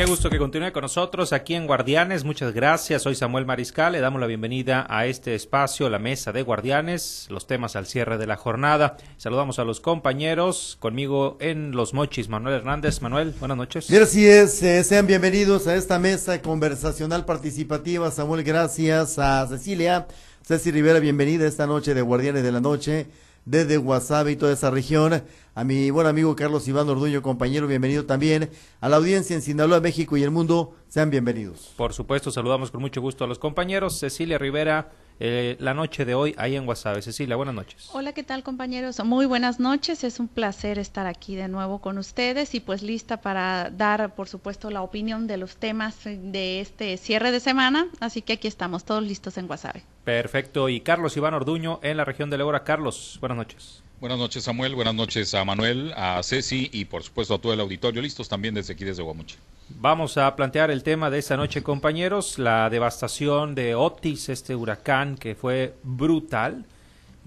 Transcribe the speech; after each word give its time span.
Qué 0.00 0.06
gusto 0.06 0.30
que 0.30 0.38
continúe 0.38 0.72
con 0.72 0.80
nosotros 0.80 1.34
aquí 1.34 1.54
en 1.54 1.66
Guardianes. 1.66 2.24
Muchas 2.24 2.54
gracias. 2.54 3.02
Soy 3.02 3.14
Samuel 3.14 3.44
Mariscal. 3.44 3.92
Le 3.92 4.00
damos 4.00 4.18
la 4.18 4.26
bienvenida 4.26 4.86
a 4.88 5.04
este 5.04 5.34
espacio, 5.34 5.90
la 5.90 5.98
mesa 5.98 6.32
de 6.32 6.40
Guardianes, 6.40 7.26
los 7.28 7.46
temas 7.46 7.76
al 7.76 7.84
cierre 7.84 8.16
de 8.16 8.26
la 8.26 8.38
jornada. 8.38 8.96
Saludamos 9.18 9.58
a 9.58 9.64
los 9.64 9.82
compañeros. 9.82 10.78
Conmigo 10.80 11.36
en 11.38 11.72
Los 11.72 11.92
Mochis, 11.92 12.30
Manuel 12.30 12.54
Hernández. 12.54 13.02
Manuel, 13.02 13.34
buenas 13.38 13.58
noches. 13.58 13.90
Es. 13.90 14.62
Eh, 14.62 14.84
sean 14.84 15.06
bienvenidos 15.06 15.66
a 15.66 15.74
esta 15.74 15.98
mesa 15.98 16.40
conversacional 16.40 17.26
participativa. 17.26 18.10
Samuel, 18.10 18.42
gracias. 18.42 19.18
A 19.18 19.46
Cecilia. 19.48 20.06
Ceci 20.42 20.70
Rivera, 20.70 20.98
bienvenida 21.00 21.46
esta 21.46 21.66
noche 21.66 21.92
de 21.92 22.00
Guardianes 22.00 22.42
de 22.42 22.52
la 22.52 22.62
Noche 22.62 23.06
desde 23.44 23.76
Guasave 23.76 24.32
y 24.32 24.36
toda 24.36 24.52
esa 24.52 24.70
región. 24.70 25.22
A 25.54 25.64
mi 25.64 25.90
buen 25.90 26.06
amigo 26.06 26.36
Carlos 26.36 26.66
Iván 26.68 26.88
Orduño, 26.88 27.22
compañero, 27.22 27.66
bienvenido 27.66 28.06
también. 28.06 28.50
A 28.80 28.88
la 28.88 28.96
audiencia 28.96 29.34
en 29.34 29.42
Sinaloa, 29.42 29.80
México 29.80 30.16
y 30.16 30.22
el 30.22 30.30
mundo, 30.30 30.76
sean 30.88 31.10
bienvenidos. 31.10 31.72
Por 31.76 31.92
supuesto, 31.92 32.30
saludamos 32.30 32.70
con 32.70 32.80
mucho 32.80 33.00
gusto 33.00 33.24
a 33.24 33.26
los 33.26 33.38
compañeros. 33.38 33.98
Cecilia 33.98 34.38
Rivera, 34.38 34.92
eh, 35.18 35.56
la 35.58 35.74
noche 35.74 36.04
de 36.04 36.14
hoy 36.14 36.34
ahí 36.38 36.56
en 36.56 36.64
Guasave. 36.64 37.02
Cecilia, 37.02 37.36
buenas 37.36 37.54
noches. 37.54 37.90
Hola, 37.92 38.12
¿qué 38.12 38.22
tal 38.22 38.42
compañeros? 38.42 39.04
Muy 39.04 39.26
buenas 39.26 39.60
noches. 39.60 40.04
Es 40.04 40.20
un 40.20 40.28
placer 40.28 40.78
estar 40.78 41.06
aquí 41.06 41.34
de 41.34 41.48
nuevo 41.48 41.80
con 41.80 41.98
ustedes 41.98 42.54
y 42.54 42.60
pues 42.60 42.82
lista 42.82 43.20
para 43.20 43.70
dar, 43.70 44.14
por 44.14 44.28
supuesto, 44.28 44.70
la 44.70 44.82
opinión 44.82 45.26
de 45.26 45.36
los 45.36 45.56
temas 45.56 46.04
de 46.04 46.60
este 46.60 46.96
cierre 46.96 47.32
de 47.32 47.40
semana. 47.40 47.88
Así 47.98 48.22
que 48.22 48.34
aquí 48.34 48.48
estamos, 48.48 48.84
todos 48.84 49.02
listos 49.02 49.36
en 49.36 49.46
Guasave. 49.46 49.84
Perfecto. 50.04 50.68
Y 50.68 50.80
Carlos 50.80 51.16
Iván 51.16 51.34
Orduño 51.34 51.80
en 51.82 51.96
la 51.96 52.04
región 52.04 52.30
de 52.30 52.38
Legora. 52.38 52.64
Carlos, 52.64 53.18
buenas 53.20 53.36
noches. 53.38 53.82
Buenas 54.00 54.18
noches, 54.18 54.44
Samuel. 54.44 54.74
Buenas 54.74 54.94
noches 54.94 55.34
a 55.34 55.44
Manuel, 55.44 55.92
a 55.94 56.22
Ceci 56.22 56.70
y, 56.72 56.86
por 56.86 57.02
supuesto, 57.02 57.34
a 57.34 57.38
todo 57.38 57.52
el 57.52 57.60
auditorio. 57.60 58.00
Listos 58.00 58.30
también 58.30 58.54
desde 58.54 58.72
aquí, 58.72 58.82
desde 58.82 59.02
Guamuchi. 59.02 59.36
Vamos 59.78 60.16
a 60.16 60.34
plantear 60.34 60.70
el 60.70 60.82
tema 60.82 61.10
de 61.10 61.18
esta 61.18 61.36
noche, 61.36 61.62
compañeros, 61.62 62.38
la 62.38 62.70
devastación 62.70 63.54
de 63.54 63.74
Otis, 63.74 64.30
este 64.30 64.56
huracán 64.56 65.16
que 65.16 65.34
fue 65.34 65.74
brutal, 65.82 66.64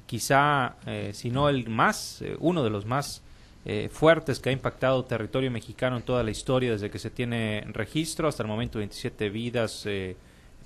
quizá, 0.08 0.76
eh, 0.88 1.12
si 1.14 1.30
no 1.30 1.48
el 1.48 1.70
más, 1.70 2.24
eh, 2.24 2.36
uno 2.40 2.64
de 2.64 2.72
los 2.72 2.86
más 2.86 3.22
eh, 3.66 3.90
fuertes 3.92 4.40
que 4.40 4.50
ha 4.50 4.52
impactado 4.52 5.06
territorio 5.06 5.52
mexicano 5.52 5.98
en 5.98 6.04
toda 6.04 6.24
la 6.24 6.32
historia 6.32 6.72
desde 6.72 6.90
que 6.90 7.00
se 7.00 7.12
tiene 7.12 7.64
registro, 7.68 8.28
hasta 8.28 8.44
el 8.44 8.50
momento 8.50 8.80
27 8.80 9.30
vidas 9.30 9.86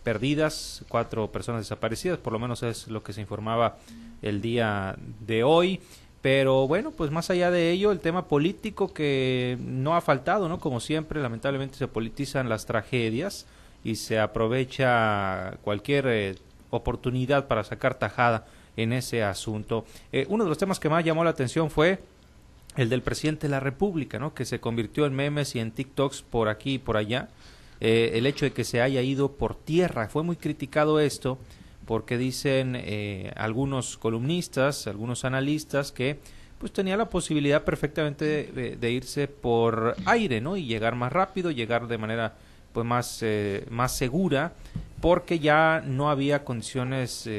perdidas, 0.07 0.85
cuatro 0.87 1.29
personas 1.33 1.63
desaparecidas, 1.63 2.17
por 2.17 2.31
lo 2.31 2.39
menos 2.39 2.63
es 2.63 2.87
lo 2.87 3.03
que 3.03 3.11
se 3.11 3.19
informaba 3.19 3.75
el 4.21 4.41
día 4.41 4.95
de 5.19 5.43
hoy. 5.43 5.81
Pero 6.21 6.65
bueno, 6.65 6.91
pues 6.91 7.11
más 7.11 7.29
allá 7.29 7.51
de 7.51 7.71
ello, 7.71 7.91
el 7.91 7.99
tema 7.99 8.29
político 8.29 8.93
que 8.93 9.57
no 9.59 9.97
ha 9.97 9.99
faltado, 10.01 10.47
¿no? 10.47 10.61
Como 10.61 10.79
siempre, 10.79 11.21
lamentablemente 11.21 11.77
se 11.77 11.89
politizan 11.89 12.47
las 12.47 12.65
tragedias 12.65 13.47
y 13.83 13.95
se 13.95 14.17
aprovecha 14.17 15.57
cualquier 15.61 16.07
eh, 16.07 16.35
oportunidad 16.69 17.47
para 17.47 17.65
sacar 17.65 17.95
tajada 17.95 18.45
en 18.77 18.93
ese 18.93 19.23
asunto. 19.23 19.83
Eh, 20.13 20.25
uno 20.29 20.45
de 20.45 20.49
los 20.49 20.57
temas 20.57 20.79
que 20.79 20.87
más 20.87 21.03
llamó 21.03 21.25
la 21.25 21.31
atención 21.31 21.69
fue 21.69 21.99
el 22.77 22.87
del 22.87 23.01
presidente 23.01 23.47
de 23.47 23.51
la 23.51 23.59
República, 23.59 24.19
¿no? 24.19 24.33
Que 24.33 24.45
se 24.45 24.61
convirtió 24.61 25.05
en 25.05 25.13
memes 25.13 25.53
y 25.55 25.59
en 25.59 25.71
TikToks 25.71 26.21
por 26.21 26.47
aquí 26.47 26.75
y 26.75 26.79
por 26.79 26.95
allá 26.95 27.27
eh, 27.79 28.11
el 28.15 28.25
hecho 28.25 28.45
de 28.45 28.51
que 28.51 28.63
se 28.63 28.81
haya 28.81 29.01
ido 29.01 29.33
por 29.33 29.55
tierra. 29.55 30.07
Fue 30.09 30.23
muy 30.23 30.35
criticado 30.35 30.99
esto 30.99 31.37
porque 31.85 32.17
dicen 32.17 32.75
eh, 32.75 33.31
algunos 33.35 33.97
columnistas, 33.97 34.87
algunos 34.87 35.25
analistas 35.25 35.91
que 35.91 36.19
pues 36.57 36.73
tenía 36.73 36.97
la 36.97 37.09
posibilidad 37.09 37.63
perfectamente 37.63 38.75
de, 38.79 38.91
irse 38.91 39.27
por 39.27 39.95
aire, 40.05 40.41
¿no? 40.41 40.57
Y 40.57 40.65
llegar 40.65 40.95
más 40.95 41.13
rápido, 41.13 41.51
llegar 41.51 41.87
de 41.87 41.99
manera 41.99 42.35
pues 42.73 42.85
más, 42.85 43.19
eh, 43.21 43.65
más 43.69 43.95
segura, 43.95 44.53
porque 44.99 45.37
ya 45.37 45.83
no 45.85 46.09
había 46.09 46.43
condiciones 46.43 47.29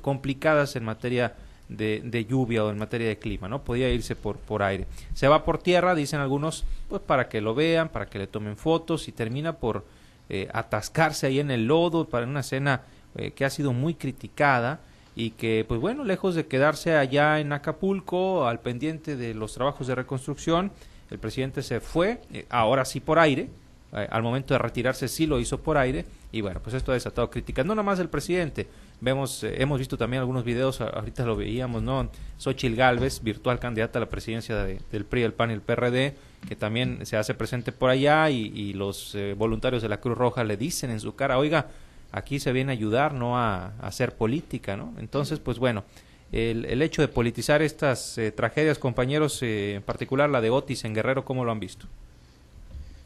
complicadas 0.00 0.74
en 0.74 0.84
materia 0.84 1.36
de, 1.68 2.26
lluvia 2.28 2.64
o 2.64 2.70
en 2.70 2.78
materia 2.78 3.08
de 3.08 3.18
clima, 3.18 3.48
¿no? 3.48 3.62
Podía 3.62 3.90
irse 3.90 4.16
por, 4.16 4.36
por 4.36 4.62
aire. 4.62 4.86
Se 5.14 5.28
va 5.28 5.44
por 5.44 5.58
tierra, 5.58 5.94
dicen 5.94 6.20
algunos, 6.20 6.64
pues 6.88 7.02
para 7.02 7.28
que 7.28 7.40
lo 7.40 7.54
vean, 7.54 7.88
para 7.88 8.06
que 8.06 8.18
le 8.18 8.26
tomen 8.26 8.56
fotos 8.56 9.08
y 9.08 9.12
termina 9.12 9.54
por 9.54 9.84
eh, 10.30 10.48
atascarse 10.52 11.26
ahí 11.26 11.40
en 11.40 11.50
el 11.50 11.66
lodo 11.66 12.08
para 12.08 12.26
una 12.26 12.40
escena 12.40 12.82
eh, 13.16 13.32
que 13.32 13.44
ha 13.44 13.50
sido 13.50 13.72
muy 13.72 13.94
criticada 13.94 14.80
y 15.14 15.30
que, 15.30 15.64
pues 15.66 15.80
bueno, 15.80 16.04
lejos 16.04 16.34
de 16.34 16.46
quedarse 16.46 16.96
allá 16.96 17.40
en 17.40 17.52
Acapulco 17.52 18.46
al 18.46 18.60
pendiente 18.60 19.16
de 19.16 19.34
los 19.34 19.54
trabajos 19.54 19.86
de 19.86 19.94
reconstrucción, 19.94 20.70
el 21.10 21.18
presidente 21.18 21.62
se 21.62 21.80
fue, 21.80 22.20
eh, 22.32 22.46
ahora 22.50 22.84
sí 22.84 23.00
por 23.00 23.18
aire, 23.18 23.48
al 23.90 24.22
momento 24.22 24.52
de 24.52 24.58
retirarse 24.58 25.08
sí 25.08 25.26
lo 25.26 25.40
hizo 25.40 25.62
por 25.62 25.78
aire 25.78 26.04
y 26.30 26.42
bueno, 26.42 26.60
pues 26.62 26.74
esto 26.74 26.92
ha 26.92 26.94
desatado 26.94 27.30
críticas, 27.30 27.64
no 27.64 27.74
nada 27.74 27.82
más 27.82 27.96
del 27.96 28.10
presidente, 28.10 28.66
Vemos, 29.00 29.44
eh, 29.44 29.54
hemos 29.58 29.78
visto 29.78 29.96
también 29.96 30.20
algunos 30.20 30.44
videos, 30.44 30.80
ahorita 30.80 31.24
lo 31.24 31.36
veíamos, 31.36 31.82
¿no? 31.82 32.10
Xochil 32.36 32.74
Gálvez, 32.74 33.22
virtual 33.22 33.60
candidata 33.60 33.98
a 33.98 34.00
la 34.00 34.08
presidencia 34.08 34.56
del 34.56 35.04
PRI, 35.04 35.22
el 35.22 35.32
PAN 35.32 35.50
y 35.50 35.54
el 35.54 35.60
PRD, 35.60 36.14
que 36.48 36.56
también 36.56 37.06
se 37.06 37.16
hace 37.16 37.34
presente 37.34 37.70
por 37.70 37.90
allá 37.90 38.28
y, 38.30 38.72
los 38.72 39.14
eh, 39.14 39.34
voluntarios 39.36 39.82
de 39.82 39.88
la 39.88 40.00
Cruz 40.00 40.18
Roja 40.18 40.42
le 40.42 40.56
dicen 40.56 40.90
en 40.90 41.00
su 41.00 41.14
cara, 41.14 41.38
oiga, 41.38 41.68
aquí 42.10 42.40
se 42.40 42.52
viene 42.52 42.72
a 42.72 42.74
ayudar, 42.74 43.14
no 43.14 43.38
a, 43.38 43.68
hacer 43.80 44.16
política, 44.16 44.76
¿no? 44.76 44.92
Entonces, 44.98 45.38
pues 45.38 45.58
bueno, 45.58 45.84
el, 46.32 46.64
el 46.64 46.82
hecho 46.82 47.00
de 47.00 47.08
politizar 47.08 47.62
estas 47.62 48.18
eh, 48.18 48.32
tragedias, 48.32 48.78
compañeros, 48.78 49.40
en 49.42 49.82
particular 49.82 50.28
la 50.28 50.40
de 50.40 50.50
Otis 50.50 50.84
en 50.84 50.94
Guerrero, 50.94 51.24
¿cómo 51.24 51.44
lo 51.44 51.52
han 51.52 51.60
visto? 51.60 51.86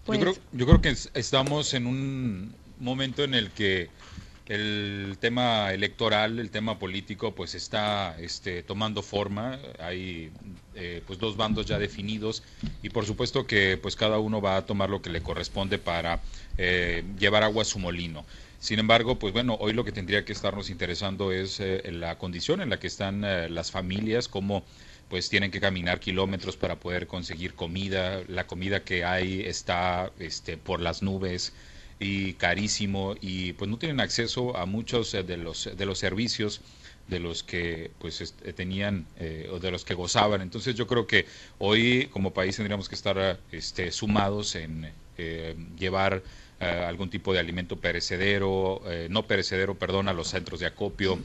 Yo, 0.06 0.18
creo, 0.18 0.34
yo 0.52 0.66
creo 0.66 0.80
que 0.80 0.96
estamos 1.14 1.74
en 1.74 1.86
un 1.86 2.54
momento 2.80 3.22
en 3.22 3.34
el 3.34 3.50
que 3.50 3.88
el 4.52 5.16
tema 5.18 5.72
electoral, 5.72 6.38
el 6.38 6.50
tema 6.50 6.78
político, 6.78 7.34
pues 7.34 7.54
está 7.54 8.14
este, 8.20 8.62
tomando 8.62 9.02
forma. 9.02 9.58
Hay 9.78 10.30
eh, 10.74 11.02
pues 11.06 11.18
dos 11.18 11.38
bandos 11.38 11.64
ya 11.64 11.78
definidos 11.78 12.42
y 12.82 12.90
por 12.90 13.06
supuesto 13.06 13.46
que 13.46 13.78
pues 13.78 13.96
cada 13.96 14.18
uno 14.18 14.42
va 14.42 14.56
a 14.56 14.66
tomar 14.66 14.90
lo 14.90 15.00
que 15.00 15.08
le 15.08 15.22
corresponde 15.22 15.78
para 15.78 16.20
eh, 16.58 17.02
llevar 17.18 17.44
agua 17.44 17.62
a 17.62 17.64
su 17.64 17.78
molino. 17.78 18.26
Sin 18.60 18.78
embargo, 18.78 19.18
pues 19.18 19.32
bueno, 19.32 19.56
hoy 19.58 19.72
lo 19.72 19.84
que 19.84 19.92
tendría 19.92 20.24
que 20.26 20.32
estarnos 20.32 20.68
interesando 20.68 21.32
es 21.32 21.58
eh, 21.58 21.90
la 21.90 22.18
condición 22.18 22.60
en 22.60 22.68
la 22.68 22.78
que 22.78 22.88
están 22.88 23.22
las 23.22 23.70
familias, 23.70 24.28
cómo 24.28 24.64
pues 25.08 25.30
tienen 25.30 25.50
que 25.50 25.60
caminar 25.60 25.98
kilómetros 25.98 26.56
para 26.56 26.76
poder 26.76 27.06
conseguir 27.06 27.54
comida, 27.54 28.22
la 28.28 28.46
comida 28.46 28.84
que 28.84 29.04
hay 29.04 29.40
está 29.40 30.10
este, 30.18 30.56
por 30.56 30.80
las 30.80 31.02
nubes, 31.02 31.52
y 32.02 32.34
carísimo 32.34 33.14
y 33.20 33.52
pues 33.52 33.70
no 33.70 33.78
tienen 33.78 34.00
acceso 34.00 34.56
a 34.56 34.66
muchos 34.66 35.14
eh, 35.14 35.22
de 35.22 35.36
los 35.36 35.70
de 35.76 35.86
los 35.86 35.98
servicios 35.98 36.60
de 37.06 37.20
los 37.20 37.44
que 37.44 37.90
pues 37.98 38.34
tenían 38.56 39.06
eh, 39.18 39.48
o 39.52 39.58
de 39.58 39.70
los 39.70 39.84
que 39.84 39.94
gozaban. 39.94 40.40
Entonces 40.40 40.74
yo 40.74 40.86
creo 40.86 41.06
que 41.06 41.26
hoy 41.58 42.08
como 42.12 42.32
país 42.32 42.56
tendríamos 42.56 42.88
que 42.88 42.94
estar 42.94 43.38
este, 43.50 43.92
sumados 43.92 44.54
en 44.56 44.90
eh, 45.18 45.54
llevar 45.78 46.22
algún 46.60 47.10
tipo 47.10 47.32
de 47.32 47.40
alimento 47.40 47.80
perecedero, 47.80 48.82
no 49.08 49.26
perecedero, 49.26 49.74
perdón, 49.74 50.06
a 50.06 50.12
los 50.12 50.28
centros 50.28 50.60
de 50.60 50.66
acopio, 50.66 51.18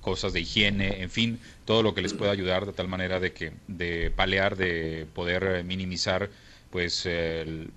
cosas 0.00 0.32
de 0.32 0.42
higiene, 0.42 1.02
en 1.02 1.10
fin, 1.10 1.40
todo 1.64 1.82
lo 1.82 1.92
que 1.92 2.02
les 2.02 2.14
pueda 2.14 2.30
ayudar 2.30 2.64
de 2.64 2.72
tal 2.72 2.86
manera 2.86 3.18
de 3.18 3.32
que, 3.32 3.50
de 3.66 4.12
palear, 4.14 4.54
de 4.56 5.08
poder 5.12 5.64
minimizar, 5.64 6.30
pues, 6.70 7.04
el, 7.04 7.72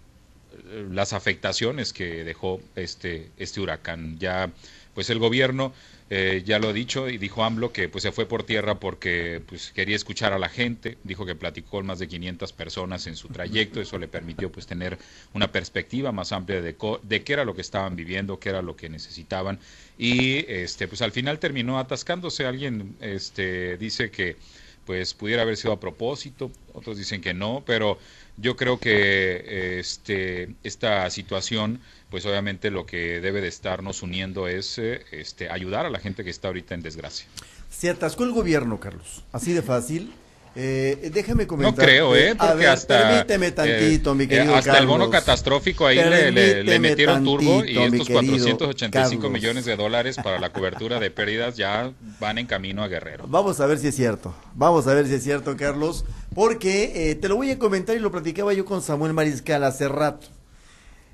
las 0.92 1.14
afectaciones 1.14 1.94
que 1.94 2.24
dejó 2.24 2.62
este, 2.76 3.30
este 3.38 3.62
huracán. 3.62 4.18
Ya, 4.20 4.52
pues 4.94 5.10
el 5.10 5.20
gobierno 5.20 5.74
eh, 6.10 6.44
ya 6.46 6.60
lo 6.60 6.70
ha 6.70 6.74
dicho 6.74 7.10
y 7.10 7.18
dijo 7.18 7.44
AMLO 7.44 7.74
que 7.74 7.90
pues 7.90 8.04
se 8.04 8.12
fue 8.12 8.28
por 8.28 8.44
tierra 8.44 8.80
porque 8.80 9.42
pues 9.48 9.72
quería 9.72 9.96
escuchar 9.96 10.34
a 10.34 10.40
la 10.40 10.50
gente, 10.50 10.98
dijo 11.04 11.26
que 11.26 11.34
platicó 11.34 11.72
con 11.72 11.88
más 11.88 11.98
de 11.98 12.08
500 12.08 12.54
personas 12.54 13.08
en 13.08 13.16
su 13.16 13.30
trayecto, 13.30 13.82
eso 13.82 13.98
le 13.98 14.08
permitió 14.08 14.52
pues 14.52 14.68
tener 14.68 15.00
una 15.34 15.52
perspectiva 15.52 16.12
más 16.12 16.32
amplia 16.32 16.62
de, 16.62 16.76
de 17.02 17.24
qué 17.24 17.34
era 17.34 17.44
lo 17.44 17.56
que 17.56 17.62
estaban 17.62 17.96
viviendo, 17.96 18.40
qué 18.40 18.50
era 18.50 18.62
lo 18.62 18.76
que 18.76 18.88
necesitaban. 18.88 19.60
Y 19.98 20.46
este 20.48 20.88
pues 20.88 21.02
al 21.02 21.12
final 21.12 21.40
terminó 21.40 21.80
atascándose, 21.80 22.46
alguien 22.46 22.96
este 23.02 23.78
dice 23.78 24.12
que 24.12 24.38
pues 24.86 25.16
pudiera 25.16 25.42
haber 25.42 25.58
sido 25.58 25.74
a 25.74 25.80
propósito, 25.80 26.52
otros 26.74 27.00
dicen 27.00 27.20
que 27.20 27.34
no, 27.34 27.64
pero 27.66 27.98
yo 28.38 28.56
creo 28.56 28.80
que 28.80 29.80
este, 29.80 30.56
esta 30.64 31.10
situación, 31.10 31.80
pues 32.10 32.26
obviamente 32.26 32.72
lo 32.72 32.86
que 32.86 33.22
debe 33.22 33.42
de 33.42 33.48
estarnos 33.48 34.04
uniendo 34.04 34.48
es 34.48 34.78
eh, 34.78 35.02
este, 35.12 35.50
ayudar 35.50 35.86
a 35.86 35.90
la 35.90 36.00
gente 36.00 36.24
que 36.24 36.30
está 36.30 36.50
ahorita 36.50 36.76
en 36.76 36.82
desgracia. 36.82 37.28
Se 37.70 37.90
atascó 37.90 38.24
el 38.24 38.32
gobierno, 38.32 38.80
Carlos, 38.80 39.24
así 39.32 39.54
de 39.54 39.62
fácil. 39.62 40.14
Eh, 40.58 41.12
déjeme 41.14 41.46
comentar. 41.48 41.78
No 41.78 41.84
creo, 41.84 42.16
¿eh? 42.16 42.34
Porque 42.34 42.66
hasta. 42.66 43.10
Permíteme 43.10 43.52
tantito, 43.52 44.16
mi 44.16 44.24
eh, 44.24 44.28
querido 44.30 44.56
Hasta 44.56 44.78
el 44.78 44.88
bono 44.88 45.10
catastrófico 45.10 45.86
ahí 45.86 45.98
le, 45.98 46.80
metieron 46.80 47.26
turbo 47.26 47.66
y 47.66 47.78
estos 47.78 48.08
485 48.08 49.30
millones 49.30 49.66
de 49.66 49.76
dólares 49.76 50.16
para 50.24 50.40
la 50.40 50.54
cobertura 50.54 51.00
de 51.02 51.12
pérdidas 51.12 51.58
ya 51.58 51.92
van 52.22 52.38
en 52.38 52.48
camino 52.48 52.84
a 52.84 52.88
Guerrero. 52.88 53.26
Vamos 53.28 53.60
a 53.60 53.66
ver 53.66 53.80
si 53.80 53.88
es 53.88 53.96
cierto. 53.96 54.34
Vamos 54.54 54.88
a 54.88 54.94
ver 54.94 55.08
si 55.08 55.16
es 55.16 55.24
cierto, 55.24 55.58
Carlos. 55.58 56.06
Porque 56.36 57.10
eh, 57.10 57.16
te 57.16 57.30
lo 57.30 57.38
voy 57.38 57.50
a 57.50 57.58
comentar 57.58 57.96
y 57.96 58.00
lo 58.00 58.12
platicaba 58.12 58.54
yo 58.54 58.66
con 58.66 58.82
Samuel 58.82 59.14
Mariscal 59.14 59.64
hace 59.64 59.88
rato. 59.88 60.28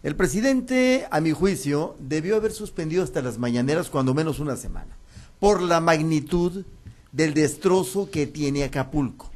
El 0.01 0.15
presidente, 0.15 1.07
a 1.11 1.21
mi 1.21 1.31
juicio, 1.31 1.95
debió 1.99 2.37
haber 2.37 2.51
suspendido 2.51 3.03
hasta 3.03 3.21
las 3.21 3.37
mañaneras 3.37 3.91
cuando 3.91 4.15
menos 4.15 4.39
una 4.39 4.57
semana, 4.57 4.97
por 5.39 5.61
la 5.61 5.79
magnitud 5.79 6.65
del 7.11 7.35
destrozo 7.35 8.09
que 8.09 8.25
tiene 8.25 8.63
Acapulco, 8.63 9.29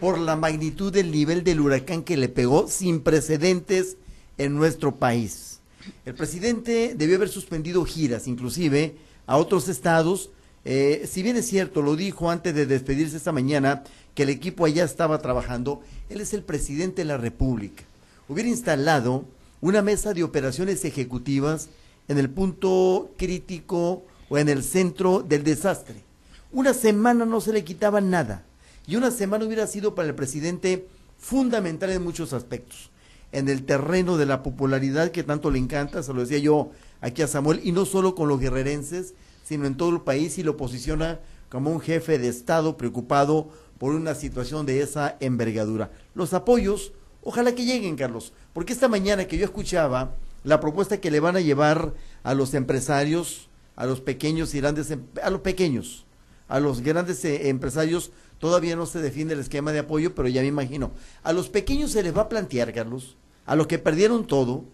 por 0.00 0.18
la 0.18 0.34
magnitud 0.34 0.92
del 0.92 1.12
nivel 1.12 1.44
del 1.44 1.60
huracán 1.60 2.02
que 2.02 2.16
le 2.16 2.28
pegó 2.28 2.66
sin 2.66 3.00
precedentes 3.00 3.96
en 4.38 4.56
nuestro 4.56 4.96
país. 4.96 5.60
El 6.04 6.14
presidente 6.14 6.94
debió 6.96 7.14
haber 7.14 7.28
suspendido 7.28 7.84
giras, 7.84 8.26
inclusive 8.26 8.96
a 9.28 9.36
otros 9.36 9.68
estados. 9.68 10.30
Eh, 10.64 11.08
si 11.08 11.22
bien 11.22 11.36
es 11.36 11.46
cierto, 11.46 11.80
lo 11.80 11.94
dijo 11.94 12.28
antes 12.28 12.56
de 12.56 12.66
despedirse 12.66 13.16
esta 13.16 13.30
mañana, 13.30 13.84
que 14.18 14.24
el 14.24 14.30
equipo 14.30 14.64
allá 14.64 14.82
estaba 14.82 15.20
trabajando, 15.20 15.80
él 16.08 16.20
es 16.20 16.34
el 16.34 16.42
presidente 16.42 17.02
de 17.02 17.04
la 17.04 17.18
República. 17.18 17.84
Hubiera 18.28 18.48
instalado 18.48 19.24
una 19.60 19.80
mesa 19.80 20.12
de 20.12 20.24
operaciones 20.24 20.84
ejecutivas 20.84 21.68
en 22.08 22.18
el 22.18 22.28
punto 22.28 23.12
crítico 23.16 24.02
o 24.28 24.36
en 24.36 24.48
el 24.48 24.64
centro 24.64 25.20
del 25.20 25.44
desastre. 25.44 26.02
Una 26.50 26.74
semana 26.74 27.26
no 27.26 27.40
se 27.40 27.52
le 27.52 27.62
quitaba 27.62 28.00
nada 28.00 28.42
y 28.88 28.96
una 28.96 29.12
semana 29.12 29.44
hubiera 29.44 29.68
sido 29.68 29.94
para 29.94 30.08
el 30.08 30.16
presidente 30.16 30.88
fundamental 31.16 31.90
en 31.90 32.02
muchos 32.02 32.32
aspectos. 32.32 32.90
En 33.30 33.48
el 33.48 33.62
terreno 33.62 34.16
de 34.16 34.26
la 34.26 34.42
popularidad 34.42 35.12
que 35.12 35.22
tanto 35.22 35.48
le 35.52 35.60
encanta, 35.60 36.02
se 36.02 36.12
lo 36.12 36.22
decía 36.22 36.38
yo 36.38 36.72
aquí 37.00 37.22
a 37.22 37.28
Samuel, 37.28 37.60
y 37.62 37.70
no 37.70 37.84
solo 37.84 38.16
con 38.16 38.26
los 38.26 38.40
guerrerenses, 38.40 39.14
sino 39.44 39.64
en 39.64 39.76
todo 39.76 39.90
el 39.90 40.00
país 40.00 40.38
y 40.38 40.42
lo 40.42 40.56
posiciona 40.56 41.20
como 41.50 41.70
un 41.70 41.80
jefe 41.80 42.18
de 42.18 42.28
Estado 42.28 42.76
preocupado 42.76 43.48
por 43.78 43.94
una 43.94 44.14
situación 44.14 44.66
de 44.66 44.82
esa 44.82 45.16
envergadura. 45.20 45.90
Los 46.14 46.34
apoyos, 46.34 46.92
ojalá 47.22 47.54
que 47.54 47.64
lleguen, 47.64 47.96
Carlos, 47.96 48.32
porque 48.52 48.72
esta 48.72 48.88
mañana 48.88 49.26
que 49.26 49.38
yo 49.38 49.44
escuchaba 49.44 50.14
la 50.44 50.60
propuesta 50.60 51.00
que 51.00 51.10
le 51.10 51.20
van 51.20 51.36
a 51.36 51.40
llevar 51.40 51.94
a 52.22 52.34
los 52.34 52.54
empresarios, 52.54 53.48
a 53.76 53.86
los 53.86 54.00
pequeños 54.00 54.54
y 54.54 54.60
grandes, 54.60 54.90
em, 54.90 55.02
a 55.22 55.30
los 55.30 55.40
pequeños, 55.40 56.04
a 56.48 56.60
los 56.60 56.80
grandes 56.80 57.24
eh, 57.24 57.48
empresarios, 57.48 58.10
todavía 58.38 58.76
no 58.76 58.86
se 58.86 59.00
define 59.00 59.32
el 59.32 59.40
esquema 59.40 59.72
de 59.72 59.80
apoyo, 59.80 60.14
pero 60.14 60.28
ya 60.28 60.40
me 60.40 60.48
imagino. 60.48 60.92
A 61.22 61.32
los 61.32 61.48
pequeños 61.48 61.92
se 61.92 62.02
les 62.02 62.16
va 62.16 62.22
a 62.22 62.28
plantear, 62.28 62.72
Carlos, 62.72 63.16
a 63.46 63.56
los 63.56 63.66
que 63.66 63.78
perdieron 63.78 64.26
todo, 64.26 64.64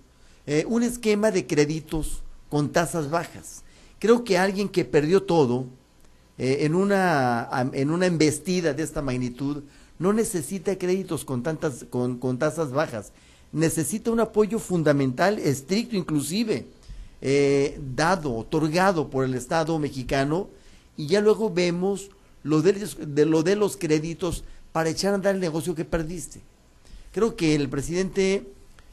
eh, 0.47 0.65
un 0.69 0.83
esquema 0.83 1.31
de 1.31 1.47
créditos 1.47 2.23
con 2.51 2.71
tasas 2.71 3.11
bajas. 3.11 3.65
Creo 3.99 4.25
que 4.25 4.39
alguien 4.39 4.69
que 4.69 4.85
perdió 4.85 5.23
todo 5.23 5.67
eh, 6.39 6.59
en, 6.61 6.75
una, 6.75 7.49
en 7.73 7.91
una 7.91 8.07
embestida 8.07 8.73
de 8.73 8.83
esta 8.83 9.03
magnitud 9.03 9.63
no 9.99 10.13
necesita 10.13 10.77
créditos 10.77 11.25
con, 11.25 11.43
tantas, 11.43 11.85
con, 11.89 12.19
con 12.19 12.39
tasas 12.39 12.73
bajas, 12.73 13.13
necesita 13.53 14.11
un 14.11 14.21
apoyo 14.21 14.59
fundamental, 14.59 15.39
estricto 15.39 15.97
inclusive, 15.97 16.67
eh, 17.21 17.81
dado, 17.95 18.35
otorgado 18.35 19.09
por 19.09 19.25
el 19.25 19.35
Estado 19.35 19.79
mexicano, 19.79 20.49
y 20.97 21.07
ya 21.07 21.21
luego 21.21 21.51
vemos 21.51 22.11
lo 22.43 22.61
de, 22.63 23.25
lo 23.25 23.43
de 23.43 23.57
los 23.57 23.77
créditos 23.77 24.45
para 24.73 24.91
echar 24.91 25.13
a 25.13 25.15
andar 25.17 25.35
el 25.35 25.41
negocio 25.41 25.75
que 25.75 25.85
perdiste. 25.85 26.41
Creo 27.13 27.37
que 27.37 27.55
el 27.55 27.69
presidente 27.69 28.47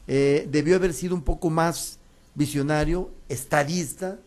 eh, 0.06 0.48
debió 0.50 0.76
haber 0.76 0.94
sido 0.94 1.14
un 1.14 1.22
poco 1.22 1.50
más 1.50 1.98
visionario, 2.34 3.10
estadista, 3.28 4.18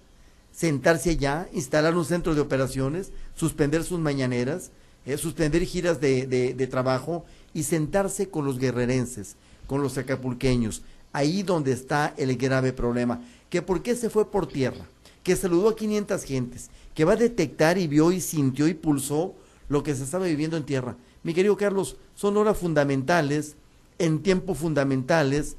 sentarse 0.56 1.12
allá, 1.12 1.50
instalar 1.54 1.98
un 1.98 2.06
centro 2.06 2.34
de 2.34 2.42
operaciones, 2.42 3.12
suspender 3.36 3.84
sus 3.84 4.00
mañaneras, 4.00 4.72
eh, 5.06 5.18
suspender 5.18 5.64
giras 5.66 6.00
de, 6.00 6.26
de, 6.26 6.68
trabajo 6.68 7.26
y 7.54 7.64
sentarse 7.64 8.30
con 8.30 8.46
los 8.46 8.58
guerrerenses, 8.58 9.36
con 9.68 9.82
los 9.82 9.98
acapulqueños, 9.98 10.82
ahí 11.12 11.44
donde 11.44 11.74
está 11.74 12.14
el 12.18 12.36
grave 12.38 12.72
problema. 12.72 13.22
Que 13.50 13.62
por 13.62 13.84
qué 13.84 13.96
se 13.96 14.10
fue 14.10 14.32
por 14.32 14.48
tierra, 14.48 14.88
que 15.24 15.36
saludó 15.36 15.70
a 15.70 15.76
500 15.76 16.24
gentes, 16.24 16.70
que 16.94 17.04
va 17.06 17.14
a 17.14 17.18
detectar 17.18 17.78
y 17.78 17.88
vio 17.88 18.12
y 18.14 18.22
sintió 18.22 18.68
y 18.68 18.74
pulsó 18.74 19.36
lo 19.68 19.84
que 19.84 19.94
se 19.94 20.04
estaba 20.04 20.26
viviendo 20.26 20.56
en 20.56 20.64
tierra. 20.64 20.96
Mi 21.24 21.34
querido 21.34 21.58
Carlos, 21.58 21.98
son 22.16 22.38
horas 22.38 22.58
fundamentales, 22.58 23.56
en 24.00 24.24
tiempos 24.24 24.58
fundamentales, 24.58 25.58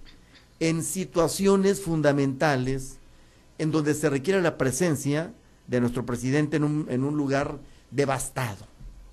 en 0.59 0.83
situaciones 0.83 1.83
fundamentales, 1.83 2.99
en 3.59 3.71
donde 3.71 3.95
se 3.95 4.11
requiere 4.11 4.41
la 4.43 4.59
presencia 4.59 5.33
de 5.67 5.81
nuestro 5.81 6.07
presidente 6.07 6.57
en 6.57 6.65
un, 6.65 6.87
en 6.91 7.05
un 7.05 7.17
lugar 7.17 7.59
devastado. 7.91 8.67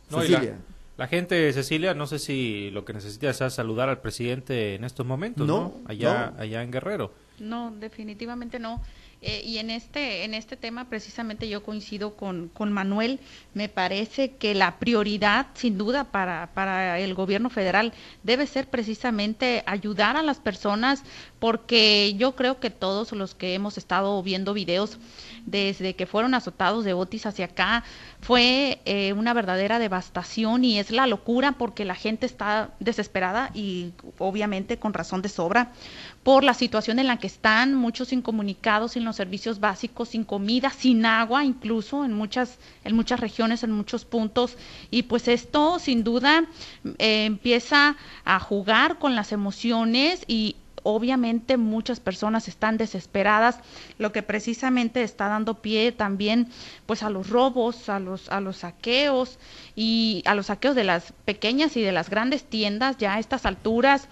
Cecilia. 0.09 0.57
La, 0.97 1.07
gente, 1.07 1.51
Cecilia, 1.53 1.93
no 1.93 2.05
sé 2.05 2.19
si 2.19 2.69
lo 2.69 2.85
que 2.85 2.93
necesita 2.93 3.29
es 3.29 3.37
saludar 3.53 3.89
al 3.89 4.01
presidente 4.01 4.75
en 4.75 4.83
estos 4.83 5.05
momentos, 5.05 5.47
¿no? 5.47 5.73
Allá, 5.85 6.33
allá 6.37 6.61
en 6.61 6.71
Guerrero. 6.71 7.11
No, 7.39 7.71
definitivamente 7.71 8.59
no. 8.59 8.81
Eh, 9.25 9.41
y 9.45 9.57
en 9.57 9.69
este, 9.69 10.25
en 10.25 10.33
este 10.33 10.57
tema 10.57 10.89
precisamente 10.89 11.47
yo 11.47 11.63
coincido 11.63 12.17
con, 12.17 12.49
con 12.49 12.73
Manuel. 12.73 13.21
Me 13.53 13.69
parece 13.69 14.31
que 14.31 14.53
la 14.53 14.79
prioridad, 14.79 15.47
sin 15.53 15.77
duda, 15.77 16.03
para, 16.11 16.51
para 16.53 16.99
el 16.99 17.13
gobierno 17.13 17.49
federal 17.49 17.93
debe 18.23 18.45
ser 18.47 18.69
precisamente 18.69 19.63
ayudar 19.65 20.17
a 20.17 20.23
las 20.23 20.39
personas, 20.39 21.03
porque 21.39 22.15
yo 22.17 22.35
creo 22.35 22.59
que 22.59 22.69
todos 22.69 23.13
los 23.13 23.33
que 23.33 23.53
hemos 23.53 23.77
estado 23.77 24.21
viendo 24.21 24.53
videos 24.53 24.99
desde 25.45 25.95
que 25.95 26.05
fueron 26.05 26.33
azotados 26.33 26.85
de 26.85 26.93
Otis 26.93 27.25
hacia 27.25 27.45
acá, 27.45 27.83
fue 28.21 28.81
eh, 28.85 29.13
una 29.13 29.33
verdadera 29.33 29.79
devastación 29.79 30.63
y 30.63 30.79
es 30.79 30.91
la 30.91 31.07
locura 31.07 31.53
porque 31.53 31.83
la 31.85 31.95
gente 31.95 32.25
está 32.25 32.71
desesperada 32.79 33.51
y 33.53 33.91
obviamente 34.17 34.79
con 34.79 34.93
razón 34.93 35.21
de 35.21 35.29
sobra 35.29 35.73
por 36.23 36.43
la 36.43 36.53
situación 36.53 36.99
en 36.99 37.07
la 37.07 37.17
que 37.17 37.27
están, 37.27 37.75
muchos 37.75 38.13
incomunicados, 38.13 38.93
sin 38.93 39.03
los 39.03 39.12
servicios 39.13 39.59
básicos, 39.59 40.09
sin 40.09 40.23
comida, 40.23 40.69
sin 40.69 41.05
agua, 41.05 41.43
incluso 41.45 42.05
en 42.05 42.13
muchas, 42.13 42.57
en 42.83 42.95
muchas 42.95 43.19
regiones, 43.19 43.63
en 43.63 43.71
muchos 43.71 44.05
puntos. 44.05 44.57
Y 44.91 45.03
pues 45.03 45.27
esto 45.27 45.79
sin 45.79 46.03
duda 46.03 46.45
eh, 46.97 47.25
empieza 47.25 47.95
a 48.25 48.39
jugar 48.39 48.99
con 48.99 49.15
las 49.15 49.31
emociones 49.31 50.23
y 50.27 50.55
obviamente 50.83 51.57
muchas 51.57 51.99
personas 51.99 52.47
están 52.47 52.77
desesperadas, 52.77 53.59
lo 53.97 54.11
que 54.11 54.21
precisamente 54.21 55.01
está 55.03 55.27
dando 55.27 55.61
pie 55.61 55.91
también 55.91 56.49
pues 56.85 57.03
a 57.03 57.09
los 57.09 57.29
robos, 57.29 57.89
a 57.89 57.99
los 57.99 58.29
a 58.29 58.41
los 58.41 58.57
saqueos 58.57 59.39
y 59.75 60.21
a 60.25 60.35
los 60.35 60.47
saqueos 60.47 60.75
de 60.75 60.83
las 60.83 61.13
pequeñas 61.25 61.75
y 61.77 61.81
de 61.81 61.91
las 61.91 62.09
grandes 62.09 62.43
tiendas 62.43 62.97
ya 62.97 63.15
a 63.15 63.19
estas 63.19 63.45
alturas 63.45 64.07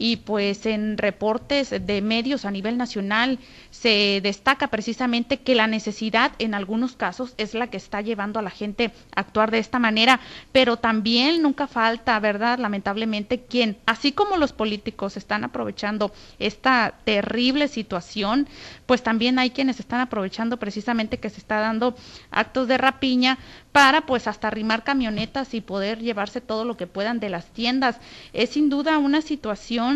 y 0.00 0.16
pues 0.16 0.64
en 0.64 0.96
reportes 0.96 1.68
de 1.68 2.00
medios 2.00 2.46
a 2.46 2.50
nivel 2.50 2.78
nacional 2.78 3.38
se 3.70 4.20
destaca 4.22 4.68
precisamente 4.68 5.40
que 5.40 5.54
la 5.54 5.66
necesidad 5.66 6.32
en 6.38 6.54
algunos 6.54 6.96
casos 6.96 7.34
es 7.36 7.52
la 7.52 7.66
que 7.66 7.76
está 7.76 8.00
llevando 8.00 8.38
a 8.38 8.42
la 8.42 8.48
gente 8.48 8.92
a 9.14 9.20
actuar 9.20 9.50
de 9.50 9.58
esta 9.58 9.78
manera, 9.78 10.18
pero 10.52 10.78
también 10.78 11.42
nunca 11.42 11.66
falta, 11.66 12.18
¿verdad? 12.18 12.58
Lamentablemente 12.58 13.42
quien, 13.42 13.76
así 13.84 14.12
como 14.12 14.38
los 14.38 14.54
políticos 14.54 15.18
están 15.18 15.44
aprovechando 15.44 16.12
esta 16.38 16.94
terrible 17.04 17.68
situación, 17.68 18.48
pues 18.86 19.02
también 19.02 19.38
hay 19.38 19.50
quienes 19.50 19.80
están 19.80 20.00
aprovechando 20.00 20.56
precisamente 20.56 21.18
que 21.18 21.28
se 21.28 21.40
está 21.40 21.60
dando 21.60 21.94
actos 22.30 22.68
de 22.68 22.78
rapiña 22.78 23.38
para 23.72 24.06
pues 24.06 24.26
hasta 24.26 24.48
arrimar 24.48 24.82
camionetas 24.82 25.52
y 25.52 25.60
poder 25.60 25.98
llevarse 25.98 26.40
todo 26.40 26.64
lo 26.64 26.78
que 26.78 26.86
puedan 26.86 27.20
de 27.20 27.28
las 27.28 27.46
tiendas. 27.52 28.00
Es 28.32 28.50
sin 28.50 28.70
duda 28.70 28.96
una 28.96 29.20
situación 29.20 29.89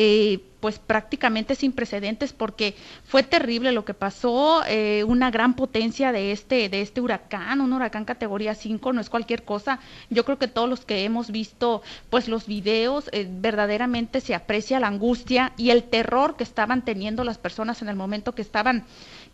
eh, 0.00 0.40
pues 0.60 0.80
prácticamente 0.80 1.54
sin 1.54 1.72
precedentes 1.72 2.32
porque 2.32 2.74
fue 3.04 3.22
terrible 3.22 3.70
lo 3.70 3.84
que 3.84 3.94
pasó, 3.94 4.62
eh, 4.66 5.04
una 5.04 5.30
gran 5.30 5.54
potencia 5.54 6.10
de 6.10 6.32
este, 6.32 6.68
de 6.68 6.80
este 6.82 7.00
huracán, 7.00 7.60
un 7.60 7.72
huracán 7.72 8.04
categoría 8.04 8.56
5, 8.56 8.92
no 8.92 9.00
es 9.00 9.08
cualquier 9.08 9.44
cosa. 9.44 9.78
Yo 10.10 10.24
creo 10.24 10.38
que 10.38 10.48
todos 10.48 10.68
los 10.68 10.84
que 10.84 11.04
hemos 11.04 11.30
visto 11.30 11.82
pues 12.10 12.28
los 12.28 12.46
videos, 12.46 13.08
eh, 13.12 13.28
verdaderamente 13.28 14.20
se 14.20 14.34
aprecia 14.34 14.80
la 14.80 14.88
angustia 14.88 15.52
y 15.56 15.70
el 15.70 15.84
terror 15.84 16.36
que 16.36 16.44
estaban 16.44 16.84
teniendo 16.84 17.22
las 17.22 17.38
personas 17.38 17.80
en 17.82 17.88
el 17.88 17.96
momento 17.96 18.34
que 18.34 18.42
estaban 18.42 18.84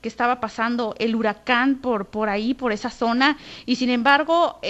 que 0.02 0.08
estaba 0.08 0.38
pasando 0.38 0.94
el 0.98 1.14
huracán 1.14 1.76
por, 1.76 2.08
por 2.08 2.28
ahí, 2.28 2.52
por 2.52 2.72
esa 2.72 2.90
zona, 2.90 3.38
y 3.64 3.76
sin 3.76 3.88
embargo, 3.88 4.60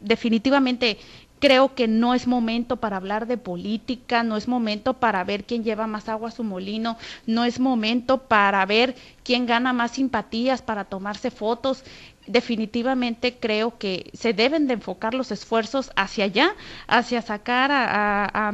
definitivamente 0.00 0.98
creo 1.42 1.74
que 1.74 1.88
no 1.88 2.14
es 2.14 2.28
momento 2.28 2.76
para 2.76 2.96
hablar 2.96 3.26
de 3.26 3.36
política, 3.36 4.22
no 4.22 4.36
es 4.36 4.46
momento 4.46 4.94
para 4.94 5.24
ver 5.24 5.42
quién 5.42 5.64
lleva 5.64 5.88
más 5.88 6.08
agua 6.08 6.28
a 6.28 6.30
su 6.30 6.44
molino, 6.44 6.96
no 7.26 7.42
es 7.42 7.58
momento 7.58 8.18
para 8.18 8.64
ver 8.64 8.94
quién 9.24 9.44
gana 9.46 9.72
más 9.72 9.90
simpatías 9.90 10.62
para 10.62 10.84
tomarse 10.84 11.32
fotos. 11.32 11.82
Definitivamente 12.26 13.36
creo 13.38 13.78
que 13.78 14.10
se 14.14 14.32
deben 14.32 14.66
de 14.66 14.74
enfocar 14.74 15.14
los 15.14 15.32
esfuerzos 15.32 15.90
hacia 15.96 16.24
allá, 16.24 16.54
hacia 16.86 17.22
sacar 17.22 17.70
a, 17.72 18.52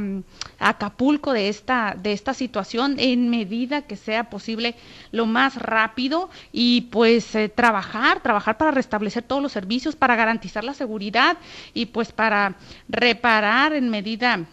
Acapulco 0.61 1.33
de 1.33 1.49
esta, 1.49 1.95
de 1.97 2.13
esta 2.13 2.35
situación 2.35 2.97
en 2.99 3.29
medida 3.29 3.83
que 3.83 3.97
sea 3.97 4.29
posible 4.29 4.75
lo 5.13 5.27
más 5.27 5.57
rápido 5.57 6.31
y 6.53 6.83
pues 6.91 7.35
eh, 7.35 7.49
trabajar, 7.49 8.23
trabajar 8.23 8.59
para 8.59 8.73
restablecer 8.73 9.23
todos 9.23 9.43
los 9.43 9.53
servicios, 9.53 9.95
para 9.95 10.17
garantizar 10.17 10.65
la 10.65 10.75
seguridad 10.75 11.37
y 11.75 11.87
pues 11.87 12.11
para 12.11 12.57
reparar 12.89 13.73
en 13.73 13.89
medida 13.89 14.47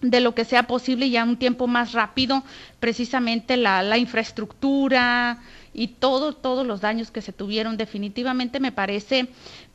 de 0.00 0.20
lo 0.20 0.34
que 0.34 0.44
sea 0.44 0.64
posible 0.64 1.10
ya 1.10 1.24
un 1.24 1.36
tiempo 1.36 1.66
más 1.66 1.92
rápido 1.92 2.42
precisamente 2.80 3.56
la 3.56 3.98
infraestructura, 3.98 5.38
y 5.74 5.88
todo, 5.88 6.32
todos 6.32 6.66
los 6.66 6.80
daños 6.80 7.10
que 7.10 7.20
se 7.20 7.32
tuvieron. 7.32 7.76
Definitivamente 7.76 8.60
me 8.60 8.72
parece 8.72 9.28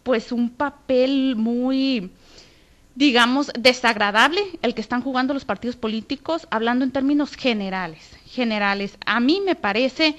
pues 0.04 0.32
un 0.32 0.50
papel 0.50 1.36
muy 1.36 2.10
digamos, 3.00 3.50
desagradable 3.58 4.42
el 4.62 4.74
que 4.74 4.82
están 4.82 5.02
jugando 5.02 5.34
los 5.34 5.46
partidos 5.46 5.78
políticos, 5.78 6.48
hablando 6.52 6.84
en 6.84 6.92
términos 6.92 7.36
generales, 7.36 8.18
generales. 8.26 8.98
A 9.06 9.22
mí 9.22 9.42
me 9.46 9.56
parece 9.56 10.18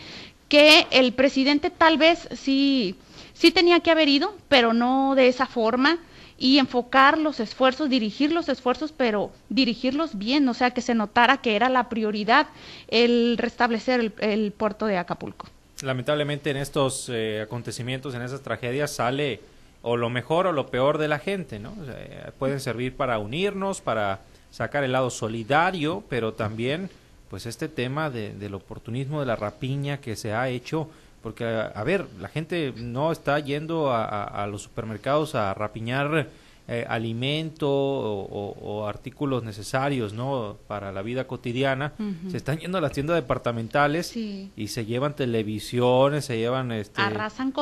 que 0.48 0.86
el 0.90 1.12
presidente 1.12 1.68
tal 1.68 1.98
vez 1.98 2.26
sí, 2.32 2.96
sí 3.34 3.50
tenía 3.50 3.80
que 3.80 3.90
haber 3.90 4.08
ido, 4.08 4.34
pero 4.48 4.72
no 4.72 5.14
de 5.14 5.28
esa 5.28 5.44
forma, 5.44 5.98
y 6.38 6.56
enfocar 6.56 7.18
los 7.18 7.38
esfuerzos, 7.38 7.90
dirigir 7.90 8.32
los 8.32 8.48
esfuerzos, 8.48 8.92
pero 8.92 9.30
dirigirlos 9.50 10.16
bien, 10.16 10.48
o 10.48 10.54
sea, 10.54 10.70
que 10.70 10.80
se 10.80 10.94
notara 10.94 11.42
que 11.42 11.56
era 11.56 11.68
la 11.68 11.90
prioridad 11.90 12.46
el 12.88 13.36
restablecer 13.36 14.14
el 14.20 14.52
puerto 14.52 14.86
de 14.86 14.96
Acapulco 14.96 15.48
lamentablemente 15.82 16.50
en 16.50 16.56
estos 16.56 17.08
eh, 17.08 17.40
acontecimientos, 17.42 18.14
en 18.14 18.22
esas 18.22 18.42
tragedias, 18.42 18.90
sale 18.90 19.40
o 19.82 19.96
lo 19.96 20.10
mejor 20.10 20.46
o 20.46 20.52
lo 20.52 20.66
peor 20.66 20.98
de 20.98 21.08
la 21.08 21.18
gente, 21.18 21.58
¿no? 21.58 21.74
pueden 22.38 22.60
servir 22.60 22.94
para 22.96 23.18
unirnos, 23.18 23.80
para 23.80 24.20
sacar 24.50 24.84
el 24.84 24.92
lado 24.92 25.08
solidario, 25.08 26.04
pero 26.08 26.34
también, 26.34 26.90
pues, 27.30 27.46
este 27.46 27.68
tema 27.68 28.10
del 28.10 28.54
oportunismo, 28.54 29.20
de 29.20 29.26
la 29.26 29.36
rapiña 29.36 29.98
que 29.98 30.16
se 30.16 30.34
ha 30.34 30.48
hecho, 30.50 30.90
porque, 31.22 31.44
a, 31.44 31.82
ver, 31.84 32.06
la 32.20 32.28
gente 32.28 32.74
no 32.76 33.10
está 33.10 33.38
yendo 33.38 33.90
a 33.90 34.46
los 34.50 34.62
supermercados 34.62 35.34
a 35.34 35.54
rapiñar 35.54 36.28
eh, 36.72 36.86
alimento 36.88 37.68
o, 37.68 38.86
artículos 38.86 39.42
necesarios 39.42 40.12
no 40.12 40.56
para 40.68 40.92
la 40.92 41.02
vida 41.02 41.26
cotidiana 41.26 41.94
se 42.30 42.36
están 42.36 42.58
yendo 42.58 42.78
a 42.78 42.80
las 42.80 42.92
tiendas 42.92 43.16
departamentales 43.16 44.16
y 44.16 44.68
se 44.68 44.86
llevan 44.86 45.16
televisiones 45.16 46.26
se 46.26 46.38
llevan 46.38 46.70
este 46.70 47.02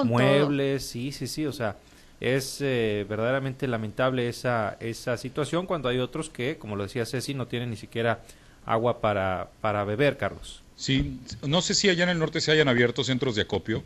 muebles 0.05 0.85
sí 0.85 1.13
sí 1.13 1.27
sí 1.27 1.47
o 1.47 1.55
sea 1.55 1.77
es 2.21 2.59
eh, 2.61 3.07
verdaderamente 3.09 3.67
lamentable 3.67 4.29
esa 4.29 4.77
esa 4.79 5.17
situación 5.17 5.65
cuando 5.65 5.89
hay 5.89 6.01
otros 6.01 6.29
que 6.29 6.59
como 6.59 6.77
lo 6.77 6.83
decía 6.83 7.07
Ceci 7.07 7.33
no 7.33 7.47
tienen 7.47 7.71
ni 7.71 7.77
siquiera 7.77 8.21
agua 8.67 9.01
para 9.01 9.49
para 9.63 9.85
beber 9.85 10.19
Carlos. 10.19 10.63
Sí 10.77 11.19
no 11.47 11.63
sé 11.63 11.73
si 11.73 11.89
allá 11.89 12.05
en 12.05 12.11
el 12.11 12.19
norte 12.19 12.43
se 12.43 12.53
hayan 12.53 12.69
abierto 12.69 13.03
centros 13.05 13.37
de 13.37 13.43
acopio. 13.43 13.83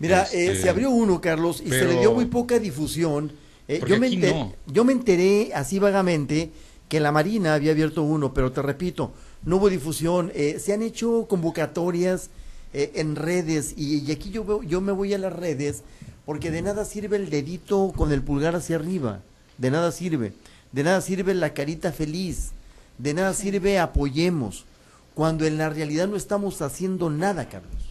Mira, 0.00 0.24
eh, 0.24 0.26
se 0.26 0.52
este, 0.52 0.68
abrió 0.68 0.90
uno, 0.90 1.20
Carlos, 1.20 1.60
y 1.64 1.70
se 1.70 1.84
le 1.84 1.98
dio 2.00 2.12
muy 2.12 2.26
poca 2.26 2.58
difusión 2.58 3.32
eh, 3.68 3.82
yo, 3.86 3.98
me 3.98 4.06
enteré, 4.08 4.54
yo 4.66 4.84
me 4.84 4.92
enteré 4.92 5.52
así 5.54 5.78
vagamente 5.78 6.50
que 6.88 7.00
la 7.00 7.12
Marina 7.12 7.54
había 7.54 7.72
abierto 7.72 8.02
uno, 8.02 8.32
pero 8.32 8.50
te 8.50 8.62
repito, 8.62 9.12
no 9.44 9.56
hubo 9.56 9.68
difusión. 9.68 10.32
Eh, 10.34 10.58
se 10.58 10.72
han 10.72 10.82
hecho 10.82 11.26
convocatorias 11.28 12.30
eh, 12.72 12.92
en 12.94 13.14
redes 13.14 13.74
y, 13.76 14.10
aquí 14.10 14.30
yo, 14.30 14.62
yo 14.62 14.80
me 14.80 14.92
voy 14.92 15.12
a 15.14 15.18
las 15.18 15.32
redes 15.32 15.82
porque 16.24 16.50
de 16.50 16.62
nada 16.62 16.84
sirve 16.84 17.16
el 17.16 17.30
dedito 17.30 17.92
con 17.96 18.12
el 18.12 18.22
pulgar 18.22 18.54
hacia 18.56 18.76
arriba, 18.76 19.20
de 19.58 19.70
nada 19.70 19.92
sirve. 19.92 20.32
De 20.72 20.82
nada 20.82 21.00
sirve 21.00 21.32
la 21.32 21.54
carita 21.54 21.92
feliz, 21.92 22.50
de 22.98 23.14
nada 23.14 23.32
sirve 23.32 23.78
apoyemos, 23.78 24.66
cuando 25.14 25.46
en 25.46 25.56
la 25.56 25.70
realidad 25.70 26.08
no 26.08 26.16
estamos 26.16 26.60
haciendo 26.60 27.08
nada, 27.08 27.48
Carlos. 27.48 27.87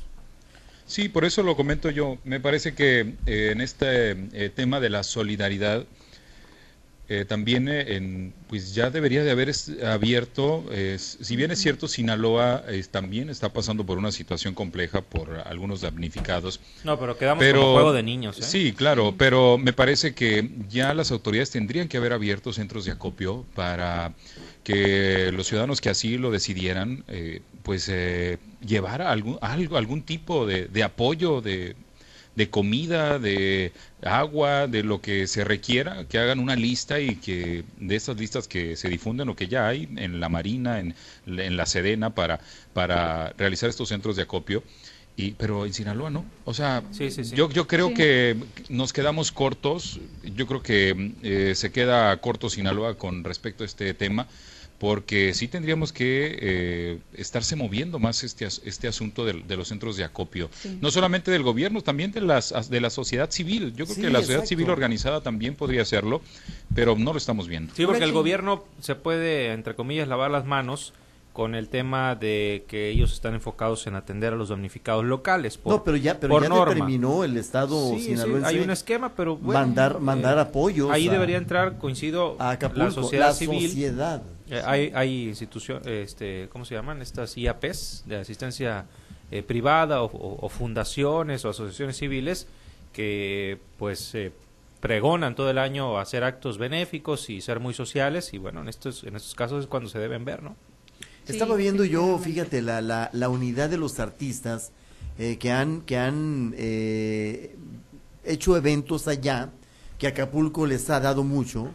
Sí, 0.88 1.10
por 1.10 1.25
eso 1.25 1.44
lo 1.44 1.56
comento 1.56 1.89
yo. 1.89 2.17
Me 2.24 2.39
parece 2.39 2.74
que 2.74 3.13
eh, 3.25 3.50
en 3.51 3.62
este 3.62 4.12
eh, 4.12 4.50
tema 4.53 4.79
de 4.79 4.89
la 4.89 5.03
solidaridad 5.03 5.86
eh, 7.10 7.24
también 7.24 7.70
en, 7.70 8.34
pues 8.50 8.74
ya 8.74 8.89
debería 8.89 9.24
de 9.24 9.32
haber 9.32 9.53
abierto, 9.86 10.65
si 10.98 11.38
bien 11.38 11.51
es 11.51 11.60
cierto, 11.60 11.88
Sinaloa 11.88 12.65
también 12.91 13.29
está 13.29 13.53
pasando 13.53 13.86
por 13.86 13.98
una 13.98 14.12
situación 14.12 14.53
compleja 14.53 15.00
por 15.00 15.41
algunos 15.46 15.79
damnificados. 15.79 16.60
No, 16.84 17.00
pero 17.00 17.17
quedamos 17.17 17.46
como 17.46 17.74
juego 17.74 17.94
de 17.94 18.03
niños. 18.03 18.36
Sí, 18.41 18.74
claro, 18.74 19.15
pero 19.17 19.58
me 19.58 19.72
parece 19.72 20.13
que 20.13 20.50
ya 20.67 20.94
las 20.94 21.12
autoridades 21.12 21.51
tendrían 21.51 21.88
que 21.88 21.96
haber 21.96 22.12
abierto 22.12 22.51
centros 22.51 22.84
de 22.84 22.91
acopio 22.91 23.46
para 23.56 24.13
que 24.67 25.32
los 25.32 25.48
ciudadanos 25.48 25.79
que 25.79 25.88
así 25.88 26.17
lo 26.17 26.29
decidieran, 26.29 27.06
eh, 27.08 27.41
pues 27.63 27.88
eh, 27.88 28.38
llevar 28.66 29.02
algún, 29.02 29.38
algo, 29.42 29.78
algún 29.78 30.02
tipo 30.04 30.46
de, 30.46 30.84
apoyo, 30.84 31.42
de, 31.42 31.76
de, 32.36 32.50
comida, 32.50 33.20
de 33.20 33.72
agua, 34.02 34.68
de 34.68 34.84
lo 34.84 35.02
que 35.02 35.28
se 35.28 35.44
requiera, 35.44 36.06
que 36.08 36.20
hagan 36.20 36.40
una 36.40 36.56
lista 36.56 37.00
y 37.00 37.16
que 37.16 37.64
de 37.80 37.96
esas 37.96 38.18
listas 38.18 38.48
que 38.48 38.76
se 38.76 38.90
difunden 38.90 39.30
o 39.30 39.36
que 39.36 39.48
ya 39.48 39.68
hay 39.68 39.88
en 39.98 40.20
la 40.20 40.30
Marina, 40.30 40.80
en, 40.80 40.96
en 41.26 41.58
la 41.58 41.66
Sedena, 41.66 42.14
para, 42.14 42.40
para 42.74 43.34
realizar 43.38 43.70
estos 43.70 43.90
centros 43.90 44.16
de 44.16 44.24
acopio. 44.24 44.64
Y, 45.20 45.32
pero 45.32 45.66
en 45.66 45.74
Sinaloa 45.74 46.12
no. 46.12 46.26
O 46.46 46.54
sea, 46.54 46.84
Yo, 47.34 47.50
yo 47.50 47.68
creo 47.68 47.92
que 47.96 48.38
nos 48.70 48.94
quedamos 48.94 49.32
cortos. 49.32 50.00
Yo 50.24 50.46
creo 50.46 50.62
que 50.62 51.14
eh, 51.24 51.54
se 51.56 51.72
queda 51.72 52.16
corto 52.18 52.52
Sinaloa 52.52 53.00
con 53.00 53.24
respecto 53.24 53.64
a 53.64 53.66
este 53.66 53.96
tema 53.96 54.28
porque 54.79 55.34
sí 55.34 55.48
tendríamos 55.48 55.91
que 55.91 56.38
eh, 56.39 57.00
estarse 57.13 57.55
moviendo 57.55 57.98
más 57.98 58.24
este, 58.24 58.46
este 58.46 58.88
asunto 58.88 59.25
de, 59.25 59.34
los 59.55 59.67
centros 59.67 59.98
de 59.98 60.03
acopio. 60.03 60.50
No 60.81 60.91
solamente 60.91 61.31
del 61.31 61.43
gobierno, 61.43 61.81
también 61.81 62.12
de, 62.12 62.22
las, 62.22 62.69
de 62.69 62.81
la 62.81 62.89
sociedad 62.89 63.31
civil. 63.31 63.74
Yo 63.75 63.86
creo 63.86 63.98
que 63.98 64.10
la 64.10 64.19
sociedad 64.19 64.46
civil 64.46 64.69
organizada 64.69 65.22
también 65.22 65.55
podría 65.55 65.81
hacerlo, 65.81 66.22
pero 66.75 66.96
no 66.96 67.12
lo 67.12 67.17
estamos 67.17 67.48
viendo. 67.48 67.74
Sí, 67.75 67.86
porque 67.86 68.03
el 68.03 68.12
gobierno 68.12 68.65
se 68.79 68.96
puede, 68.96 69.51
entre 69.53 69.75
comillas, 69.75 70.07
lavar 70.07 70.29
las 70.29 70.46
manos 70.46 70.93
con 71.34 71.53
el 71.53 71.69
tema 71.69 72.15
de 72.15 72.65
que 72.67 72.89
ellos 72.89 73.13
están 73.13 73.36
enfocados 73.36 73.86
en 73.86 73.96
atender 73.96 74.34
a 74.34 74.36
los 74.36 74.50
damnificados 74.50 75.05
locales. 75.05 75.60
no, 75.65 75.84
pero 75.84 75.96
ya, 75.96 76.19
pero 76.19 76.41
ya 76.41 76.50
determinó 76.50 77.24
el 77.24 77.38
Estado 77.38 77.96
sí, 77.98 78.15
hay 78.43 78.60
un 78.60 78.72
esquema, 78.72 79.13
pero 79.15 79.38
mandar, 79.38 80.00
mandar 80.00 80.38
eh, 80.38 80.41
apoyos. 80.41 80.89
Ahí 80.91 81.07
debería 81.07 81.38
entrar, 81.38 81.77
coincido, 81.77 82.38
la 82.39 82.91
sociedad 82.91 83.34
civil. 83.34 83.69
Sociedad. 83.69 84.24
Eh, 84.50 84.62
hay, 84.66 84.92
hay 84.96 85.27
instituciones, 85.27 85.88
este, 85.88 86.50
¿cómo 86.51 86.66
se 86.66 86.75
llaman? 86.75 87.01
Estas 87.01 87.38
IAPs 87.38 88.04
de 88.06 88.18
asistencia 88.18 88.86
eh, 89.32 89.44
privada 89.44 90.04
o, 90.04 90.50
fundaciones 90.50 91.44
o 91.46 91.50
asociaciones 91.50 91.98
civiles 91.98 92.48
que 92.94 93.60
pues 93.77 94.13
pregonan 94.80 95.36
todo 95.36 95.50
el 95.50 95.58
año 95.58 96.00
hacer 96.00 96.24
actos 96.24 96.58
benéficos 96.58 97.30
y 97.30 97.42
ser 97.42 97.60
muy 97.60 97.74
sociales 97.74 98.34
y 98.34 98.38
bueno, 98.38 98.62
en 98.62 98.70
estos, 98.70 99.04
en 99.04 99.16
estos 99.16 99.36
casos 99.36 99.63
es 99.63 99.68
cuando 99.68 99.89
se 99.89 100.00
deben 100.00 100.24
ver, 100.25 100.44
¿no? 100.44 100.56
Estaba 101.27 101.56
viendo 101.56 101.84
yo, 101.84 102.18
fíjate, 102.18 102.62
la, 102.62 102.80
la, 102.80 103.10
la, 103.12 103.27
unidad 103.27 103.70
de 103.70 103.77
los 103.77 104.00
artistas 104.00 104.72
eh, 105.20 105.38
que 105.38 105.51
han, 105.51 105.82
que 105.82 105.98
han 105.98 106.54
eh, 106.58 107.56
hecho 108.24 108.56
eventos 108.56 109.10
allá, 109.10 109.50
que 109.98 110.08
Acapulco 110.08 110.66
les 110.66 110.89
ha 110.89 111.01
dado 111.01 111.25
mucho, 111.25 111.72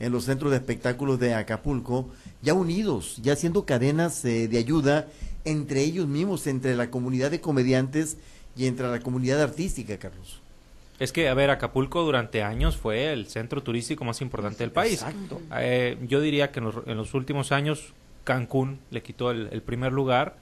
en 0.00 0.12
los 0.12 0.24
centros 0.24 0.50
de 0.50 0.56
espectáculos 0.56 1.20
de 1.20 1.34
Acapulco, 1.34 2.08
ya 2.42 2.54
unidos, 2.54 3.18
ya 3.22 3.34
haciendo 3.34 3.64
cadenas 3.64 4.24
eh, 4.24 4.48
de 4.48 4.58
ayuda 4.58 5.06
entre 5.44 5.82
ellos 5.82 6.08
mismos, 6.08 6.46
entre 6.46 6.74
la 6.74 6.90
comunidad 6.90 7.30
de 7.30 7.40
comediantes 7.40 8.16
y 8.56 8.66
entre 8.66 8.88
la 8.88 9.00
comunidad 9.00 9.40
artística, 9.40 9.96
Carlos. 9.98 10.40
Es 10.98 11.12
que, 11.12 11.28
a 11.28 11.34
ver, 11.34 11.50
Acapulco 11.50 12.02
durante 12.02 12.42
años 12.42 12.76
fue 12.76 13.12
el 13.12 13.26
centro 13.26 13.62
turístico 13.62 14.04
más 14.04 14.20
importante 14.20 14.58
del 14.58 14.72
país. 14.72 15.02
Exacto. 15.02 15.40
yo 16.06 16.20
diría 16.20 16.50
que 16.50 16.58
en 16.58 16.64
los, 16.66 16.74
en 16.86 16.96
los 16.96 17.14
últimos 17.14 17.52
años 17.52 17.94
Cancún 18.24 18.78
le 18.90 19.02
quitó 19.02 19.30
el, 19.30 19.62
primer 19.62 19.92
lugar 19.92 20.36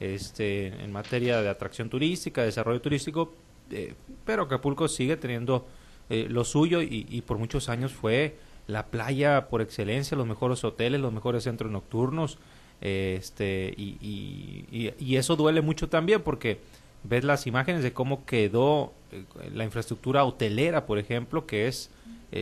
este, 0.00 0.68
en 0.68 0.92
materia 0.92 1.40
de 1.42 1.48
atracción 1.48 1.88
turística, 1.88 2.42
desarrollo 2.42 2.80
turístico, 2.80 3.32
eh, 3.70 3.94
pero 4.24 4.44
Acapulco 4.44 4.88
sigue 4.88 5.16
teniendo 5.16 5.66
eh, 6.10 6.26
lo 6.28 6.44
suyo 6.44 6.82
y, 6.82 7.22
por 7.26 7.38
muchos 7.38 7.68
años 7.68 7.92
fue 7.92 8.36
la 8.66 8.86
playa 8.86 9.48
por 9.48 9.60
excelencia, 9.60 10.16
los 10.16 10.26
mejores 10.26 10.64
hoteles, 10.64 11.00
los 11.00 11.12
mejores 11.12 11.44
centros 11.44 11.70
nocturnos, 11.70 12.38
este, 12.80 13.72
y, 13.76 14.66
y, 14.98 15.16
eso 15.16 15.36
duele 15.36 15.60
mucho 15.60 15.88
también 15.88 16.20
porque 16.22 16.58
ves 17.04 17.22
las 17.22 17.46
imágenes 17.46 17.84
de 17.84 17.92
cómo 17.92 18.26
quedó 18.26 18.92
eh, 19.12 19.24
la 19.54 19.62
infraestructura 19.62 20.24
hotelera, 20.24 20.84
por 20.84 20.98
ejemplo, 20.98 21.46
que 21.46 21.68
es 21.68 21.90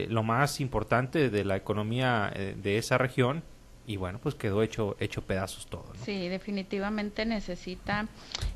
lo 0.08 0.22
más 0.22 0.60
importante 0.60 1.30
de 1.30 1.44
la 1.44 1.56
economía 1.56 2.32
de 2.62 2.78
esa 2.78 2.96
región, 2.96 3.42
y 3.90 3.97
bueno, 3.97 4.20
pues 4.23 4.37
quedó 4.37 4.62
hecho, 4.62 4.97
hecho 5.00 5.20
pedazos 5.20 5.66
todo. 5.66 5.85
Sí, 6.04 6.28
definitivamente 6.28 7.26
necesita 7.26 8.06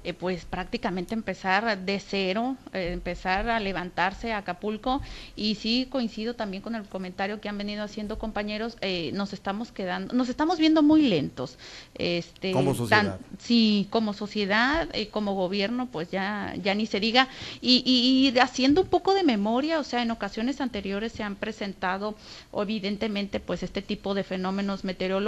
eh, 0.04 0.14
pues 0.14 0.44
prácticamente 0.44 1.12
empezar 1.12 1.76
de 1.76 1.98
cero, 1.98 2.56
eh, 2.72 2.90
empezar 2.92 3.48
a 3.50 3.58
levantarse 3.58 4.32
a 4.32 4.38
Acapulco 4.38 5.02
y 5.34 5.56
sí 5.56 5.88
coincido 5.90 6.34
también 6.34 6.62
con 6.62 6.76
el 6.76 6.84
comentario 6.84 7.40
que 7.40 7.48
han 7.48 7.58
venido 7.58 7.82
haciendo 7.82 8.16
compañeros, 8.16 8.76
eh, 8.80 9.10
nos 9.12 9.32
estamos 9.32 9.72
quedando, 9.72 10.14
nos 10.14 10.28
estamos 10.28 10.60
viendo 10.60 10.84
muy 10.84 11.02
lentos. 11.02 11.58
Este, 11.96 12.52
como 12.52 12.72
sociedad. 12.72 13.18
sí, 13.40 13.88
como 13.90 14.12
sociedad, 14.12 14.88
como 15.10 15.34
gobierno, 15.34 15.88
pues 15.90 16.12
ya, 16.12 16.54
ya 16.62 16.76
ni 16.76 16.86
se 16.86 17.00
diga. 17.00 17.26
Y, 17.60 17.82
y, 17.84 18.38
haciendo 18.38 18.82
un 18.82 18.88
poco 18.88 19.14
de 19.14 19.24
memoria, 19.24 19.80
o 19.80 19.84
sea, 19.84 20.00
en 20.00 20.12
ocasiones 20.12 20.60
anteriores 20.60 21.10
se 21.10 21.24
han 21.24 21.34
presentado 21.34 22.14
evidentemente 22.52 23.40
pues 23.40 23.64
este 23.64 23.82
tipo 23.82 24.14
de 24.14 24.22
fenómenos 24.22 24.84
meteorológicos 24.84 25.23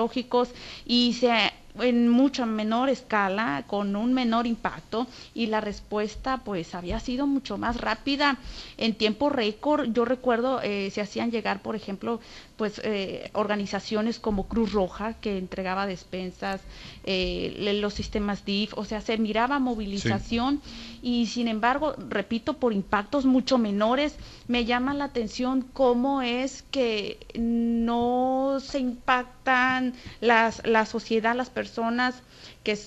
y 0.86 1.12
se 1.14 1.52
en 1.80 2.08
mucha 2.08 2.46
menor 2.46 2.88
escala, 2.88 3.64
con 3.66 3.96
un 3.96 4.14
menor 4.14 4.46
impacto 4.46 5.06
y 5.34 5.46
la 5.46 5.60
respuesta 5.60 6.38
pues 6.38 6.74
había 6.74 7.00
sido 7.00 7.26
mucho 7.26 7.58
más 7.58 7.80
rápida 7.80 8.38
en 8.78 8.94
tiempo 8.94 9.28
récord. 9.28 9.92
Yo 9.92 10.04
recuerdo 10.04 10.60
eh, 10.62 10.90
se 10.90 11.00
hacían 11.00 11.30
llegar, 11.30 11.62
por 11.62 11.76
ejemplo, 11.76 12.20
pues 12.56 12.80
eh, 12.84 13.30
organizaciones 13.34 14.18
como 14.18 14.48
Cruz 14.48 14.72
Roja 14.72 15.14
que 15.14 15.38
entregaba 15.38 15.86
despensas, 15.86 16.60
eh, 17.04 17.76
los 17.80 17.94
sistemas 17.94 18.44
DIF, 18.44 18.72
o 18.76 18.84
sea, 18.84 19.00
se 19.00 19.18
miraba 19.18 19.58
movilización 19.58 20.60
y 21.02 21.26
sin 21.26 21.48
embargo, 21.48 21.94
repito, 22.08 22.54
por 22.54 22.72
impactos 22.72 23.26
mucho 23.26 23.58
menores, 23.58 24.16
me 24.48 24.64
llama 24.64 24.94
la 24.94 25.04
atención 25.04 25.66
cómo 25.72 26.22
es 26.22 26.64
que 26.70 27.18
no 27.34 28.58
se 28.60 28.78
impactan 28.78 29.94
las, 30.20 30.66
la 30.66 30.86
sociedad, 30.86 31.36
las 31.36 31.50
personas 31.50 32.22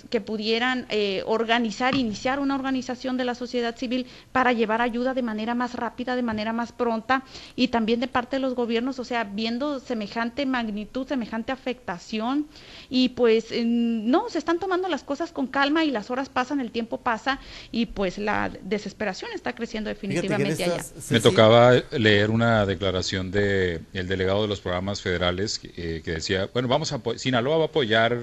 que, 0.09 0.19
pudieran 0.19 0.85
eh, 0.89 1.23
organizar, 1.25 1.95
iniciar 1.95 2.41
una 2.41 2.55
organización 2.55 3.15
de 3.15 3.23
la 3.23 3.33
sociedad 3.33 3.77
civil 3.77 4.07
para 4.33 4.51
llevar 4.51 4.81
ayuda 4.81 5.13
de 5.13 5.21
manera 5.21 5.55
más 5.55 5.73
rápida, 5.73 6.17
de 6.17 6.21
manera 6.21 6.51
más 6.51 6.73
pronta 6.73 7.23
y 7.55 7.69
también 7.69 8.01
de 8.01 8.09
parte 8.09 8.35
de 8.35 8.41
los 8.41 8.55
gobiernos, 8.55 8.99
o 8.99 9.05
sea, 9.05 9.23
viendo 9.23 9.79
semejante 9.79 10.45
magnitud, 10.45 11.07
semejante 11.07 11.53
afectación 11.53 12.47
y 12.89 13.09
pues 13.09 13.53
no, 13.63 14.27
se 14.29 14.37
están 14.37 14.59
tomando 14.59 14.89
las 14.89 15.03
cosas 15.03 15.31
con 15.31 15.47
calma 15.47 15.85
y 15.85 15.91
las 15.91 16.11
horas 16.11 16.27
pasan, 16.27 16.59
el 16.59 16.71
tiempo 16.71 16.97
pasa 16.97 17.39
y 17.71 17.85
pues 17.85 18.17
la 18.17 18.51
desesperación 18.61 19.31
está 19.33 19.53
creciendo 19.53 19.89
definitivamente 19.89 20.65
allá. 20.65 20.83
Me 21.09 21.21
tocaba 21.21 21.73
leer 21.91 22.31
una 22.31 22.65
declaración 22.65 23.31
de 23.31 23.79
el 23.93 24.07
delegado 24.09 24.41
de 24.41 24.49
los 24.49 24.59
programas 24.59 25.01
federales 25.01 25.59
que, 25.59 25.71
eh, 25.77 26.01
decía, 26.03 26.49
bueno, 26.53 26.67
vamos 26.67 26.91
a 26.91 26.99
Sinaloa 27.15 27.57
va 27.57 27.63
a 27.63 27.67
apoyar 27.67 28.17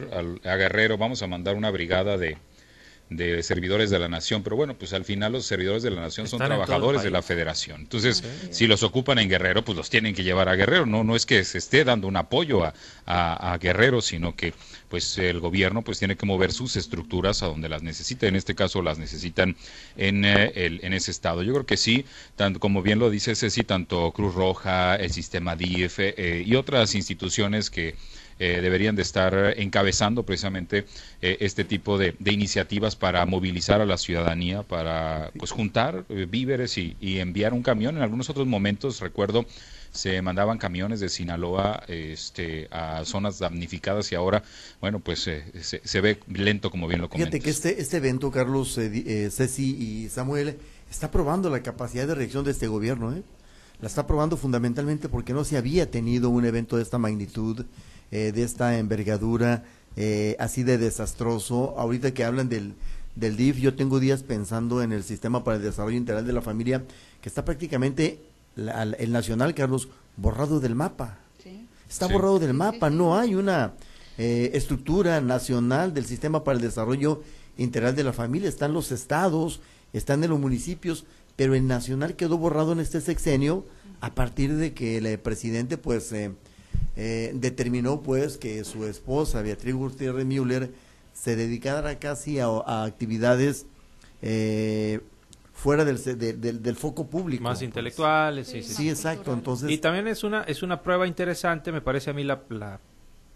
a 0.44 0.56
Guerrero, 0.56 0.98
vamos 0.98 1.22
a 1.22 1.26
mandar 1.26 1.45
dar 1.46 1.56
una 1.56 1.70
brigada 1.70 2.18
de, 2.18 2.38
de 3.08 3.40
servidores 3.44 3.90
de 3.90 4.00
la 4.00 4.08
nación, 4.08 4.42
pero 4.42 4.56
bueno, 4.56 4.74
pues 4.76 4.92
al 4.92 5.04
final 5.04 5.32
los 5.32 5.46
servidores 5.46 5.82
de 5.82 5.90
la 5.90 6.00
nación 6.00 6.26
son 6.26 6.40
trabajadores 6.40 7.02
de 7.02 7.10
la 7.10 7.22
federación. 7.22 7.82
Entonces, 7.82 8.24
si 8.50 8.66
los 8.66 8.82
ocupan 8.82 9.18
en 9.18 9.28
Guerrero, 9.28 9.64
pues 9.64 9.76
los 9.76 9.90
tienen 9.90 10.14
que 10.14 10.24
llevar 10.24 10.48
a 10.48 10.56
Guerrero. 10.56 10.86
No, 10.86 11.04
no 11.04 11.14
es 11.14 11.24
que 11.24 11.44
se 11.44 11.58
esté 11.58 11.84
dando 11.84 12.08
un 12.08 12.16
apoyo 12.16 12.64
a, 12.64 12.74
a, 13.06 13.58
Guerrero, 13.58 14.02
sino 14.02 14.34
que 14.34 14.54
pues 14.88 15.18
el 15.18 15.38
gobierno 15.38 15.82
pues 15.82 15.98
tiene 15.98 16.16
que 16.16 16.26
mover 16.26 16.52
sus 16.52 16.74
estructuras 16.74 17.42
a 17.44 17.46
donde 17.46 17.68
las 17.68 17.82
necesita. 17.82 18.26
En 18.26 18.34
este 18.34 18.56
caso 18.56 18.82
las 18.82 18.98
necesitan 18.98 19.56
en, 19.96 20.24
eh, 20.24 20.52
el, 20.56 20.80
en 20.82 20.92
ese 20.92 21.12
estado. 21.12 21.42
Yo 21.44 21.52
creo 21.52 21.66
que 21.66 21.76
sí, 21.76 22.04
tanto 22.34 22.58
como 22.58 22.82
bien 22.82 22.98
lo 22.98 23.08
dice 23.08 23.36
Ceci, 23.36 23.62
tanto 23.62 24.10
Cruz 24.12 24.34
Roja, 24.34 24.96
el 24.96 25.12
sistema 25.12 25.54
DIF 25.54 26.00
eh, 26.00 26.42
y 26.44 26.56
otras 26.56 26.96
instituciones 26.96 27.70
que 27.70 27.94
eh, 28.38 28.60
deberían 28.60 28.96
de 28.96 29.02
estar 29.02 29.54
encabezando 29.56 30.24
precisamente 30.24 30.84
eh, 31.22 31.38
este 31.40 31.64
tipo 31.64 31.96
de, 31.96 32.14
iniciativas 32.26 32.94
para 32.94 33.24
movilizar 33.24 33.80
a 33.80 33.86
la 33.86 33.96
ciudadanía, 33.96 34.62
para 34.62 35.30
pues 35.38 35.52
juntar 35.52 36.04
eh, 36.10 36.26
víveres 36.28 36.76
y, 36.76 36.96
enviar 37.00 37.54
un 37.54 37.62
camión. 37.62 37.96
En 37.96 38.02
algunos 38.02 38.28
otros 38.28 38.46
momentos, 38.46 39.00
recuerdo, 39.00 39.46
se 39.90 40.20
mandaban 40.20 40.58
camiones 40.58 41.00
de 41.00 41.08
Sinaloa 41.08 41.82
este, 41.88 42.68
a 42.70 43.04
zonas 43.06 43.38
damnificadas 43.38 44.12
y 44.12 44.14
ahora, 44.14 44.42
bueno, 44.82 45.00
pues 45.00 45.20
se, 45.20 46.00
ve 46.02 46.18
lento, 46.28 46.70
como 46.70 46.88
bien 46.88 47.00
lo 47.00 47.08
comentas. 47.08 47.32
Fíjate 47.32 47.42
que 47.42 47.50
este, 47.50 47.80
este 47.80 47.96
evento, 47.96 48.30
Carlos, 48.30 48.74
Ceci 48.74 49.64
y 49.64 50.08
Samuel, 50.10 50.58
está 50.90 51.10
probando 51.10 51.48
la 51.48 51.62
capacidad 51.62 52.06
de 52.06 52.14
reacción 52.14 52.44
de 52.44 52.50
este 52.50 52.66
gobierno, 52.66 53.16
¿eh? 53.16 53.22
La 53.80 53.88
está 53.88 54.06
probando 54.06 54.36
fundamentalmente 54.36 55.08
porque 55.08 55.32
no 55.32 55.44
se 55.44 55.56
había 55.56 55.90
tenido 55.90 56.30
un 56.30 56.44
evento 56.44 56.76
de 56.76 56.82
esta 56.82 56.98
magnitud 56.98 57.66
eh, 58.10 58.32
de 58.32 58.42
esta 58.42 58.78
envergadura 58.78 59.64
eh, 59.96 60.36
así 60.38 60.62
de 60.62 60.78
desastroso. 60.78 61.74
Ahorita 61.78 62.14
que 62.14 62.24
hablan 62.24 62.48
del, 62.48 62.74
del 63.16 63.36
DIF, 63.36 63.58
yo 63.58 63.74
tengo 63.74 63.98
días 63.98 64.22
pensando 64.22 64.82
en 64.82 64.92
el 64.92 65.02
Sistema 65.02 65.42
para 65.42 65.56
el 65.56 65.62
Desarrollo 65.62 65.96
Integral 65.96 66.26
de 66.26 66.32
la 66.32 66.42
Familia, 66.42 66.84
que 67.20 67.28
está 67.28 67.44
prácticamente 67.44 68.20
el 68.56 69.12
nacional, 69.12 69.54
Carlos, 69.54 69.88
borrado 70.16 70.60
del 70.60 70.74
mapa. 70.74 71.18
Está 71.88 72.06
borrado 72.08 72.38
del 72.38 72.52
mapa, 72.54 72.90
no 72.90 73.16
hay 73.16 73.34
una 73.34 73.74
eh, 74.18 74.50
estructura 74.54 75.20
nacional 75.20 75.94
del 75.94 76.04
Sistema 76.04 76.42
para 76.42 76.56
el 76.56 76.62
Desarrollo 76.62 77.22
Integral 77.58 77.94
de 77.94 78.04
la 78.04 78.12
Familia. 78.12 78.48
Están 78.48 78.72
los 78.72 78.92
estados, 78.92 79.60
están 79.92 80.24
en 80.24 80.30
los 80.30 80.40
municipios, 80.40 81.04
pero 81.36 81.54
el 81.54 81.66
nacional 81.66 82.16
quedó 82.16 82.38
borrado 82.38 82.72
en 82.72 82.80
este 82.80 83.00
sexenio 83.00 83.64
a 84.00 84.14
partir 84.14 84.54
de 84.54 84.72
que 84.74 84.98
el 84.98 85.18
presidente, 85.18 85.78
pues, 85.78 86.12
eh, 86.12 87.32
determinó 87.34 88.02
pues 88.02 88.38
que 88.38 88.64
su 88.64 88.86
esposa 88.86 89.42
Beatriz 89.42 89.74
Gutiérrez 89.74 90.24
Müller 90.24 90.70
se 91.12 91.36
dedicara 91.36 91.98
casi 91.98 92.38
a, 92.38 92.84
actividades 92.84 93.66
eh, 94.22 95.00
fuera 95.52 95.84
del, 95.84 95.98
del, 96.62 96.76
foco 96.76 97.06
público. 97.06 97.42
Más 97.42 97.62
intelectuales, 97.62 98.48
sí, 98.48 98.62
sí, 98.62 98.88
exacto. 98.88 99.32
Entonces, 99.32 99.70
y 99.70 99.78
también 99.78 100.06
es 100.08 100.24
una, 100.24 100.42
es 100.42 100.62
una 100.62 100.82
prueba 100.82 101.06
interesante, 101.06 101.72
me 101.72 101.80
parece 101.80 102.10
a 102.10 102.12
mí 102.12 102.24
la, 102.24 102.42
la 102.50 102.80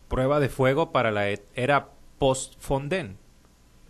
prueba 0.09 0.41
de 0.41 0.49
fuego 0.49 0.93
para 0.93 1.11
la 1.11 1.29
era 1.55 1.89
post-Fonden. 2.19 3.17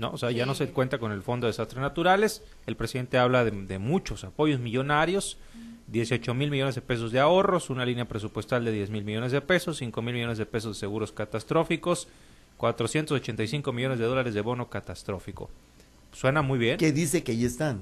¿No? 0.00 0.10
O 0.10 0.18
sea, 0.18 0.30
ya 0.30 0.46
no 0.46 0.54
se 0.54 0.68
cuenta 0.68 0.98
con 0.98 1.12
el 1.12 1.22
Fondo 1.22 1.46
de 1.46 1.50
Desastres 1.50 1.80
Naturales. 1.80 2.42
El 2.66 2.76
presidente 2.76 3.18
habla 3.18 3.44
de, 3.44 3.50
de 3.50 3.78
muchos 3.78 4.24
apoyos 4.24 4.60
millonarios 4.60 5.38
18 5.90 6.34
mil 6.34 6.50
millones 6.50 6.76
de 6.76 6.82
pesos 6.82 7.10
de 7.10 7.18
ahorros, 7.18 7.68
una 7.68 7.84
línea 7.84 8.06
presupuestal 8.06 8.64
de 8.64 8.72
10 8.72 8.90
mil 8.90 9.04
millones 9.04 9.32
de 9.32 9.40
pesos, 9.40 9.78
5 9.78 10.02
mil 10.02 10.14
millones 10.14 10.38
de 10.38 10.46
pesos 10.46 10.76
de 10.76 10.80
seguros 10.80 11.10
catastróficos, 11.10 12.06
485 12.58 13.72
millones 13.72 13.98
de 13.98 14.04
dólares 14.04 14.34
de 14.34 14.40
bono 14.40 14.70
catastrófico. 14.70 15.50
Suena 16.12 16.42
muy 16.42 16.58
bien. 16.58 16.76
¿Qué 16.76 16.92
dice 16.92 17.24
que 17.24 17.32
ahí 17.32 17.44
están? 17.44 17.80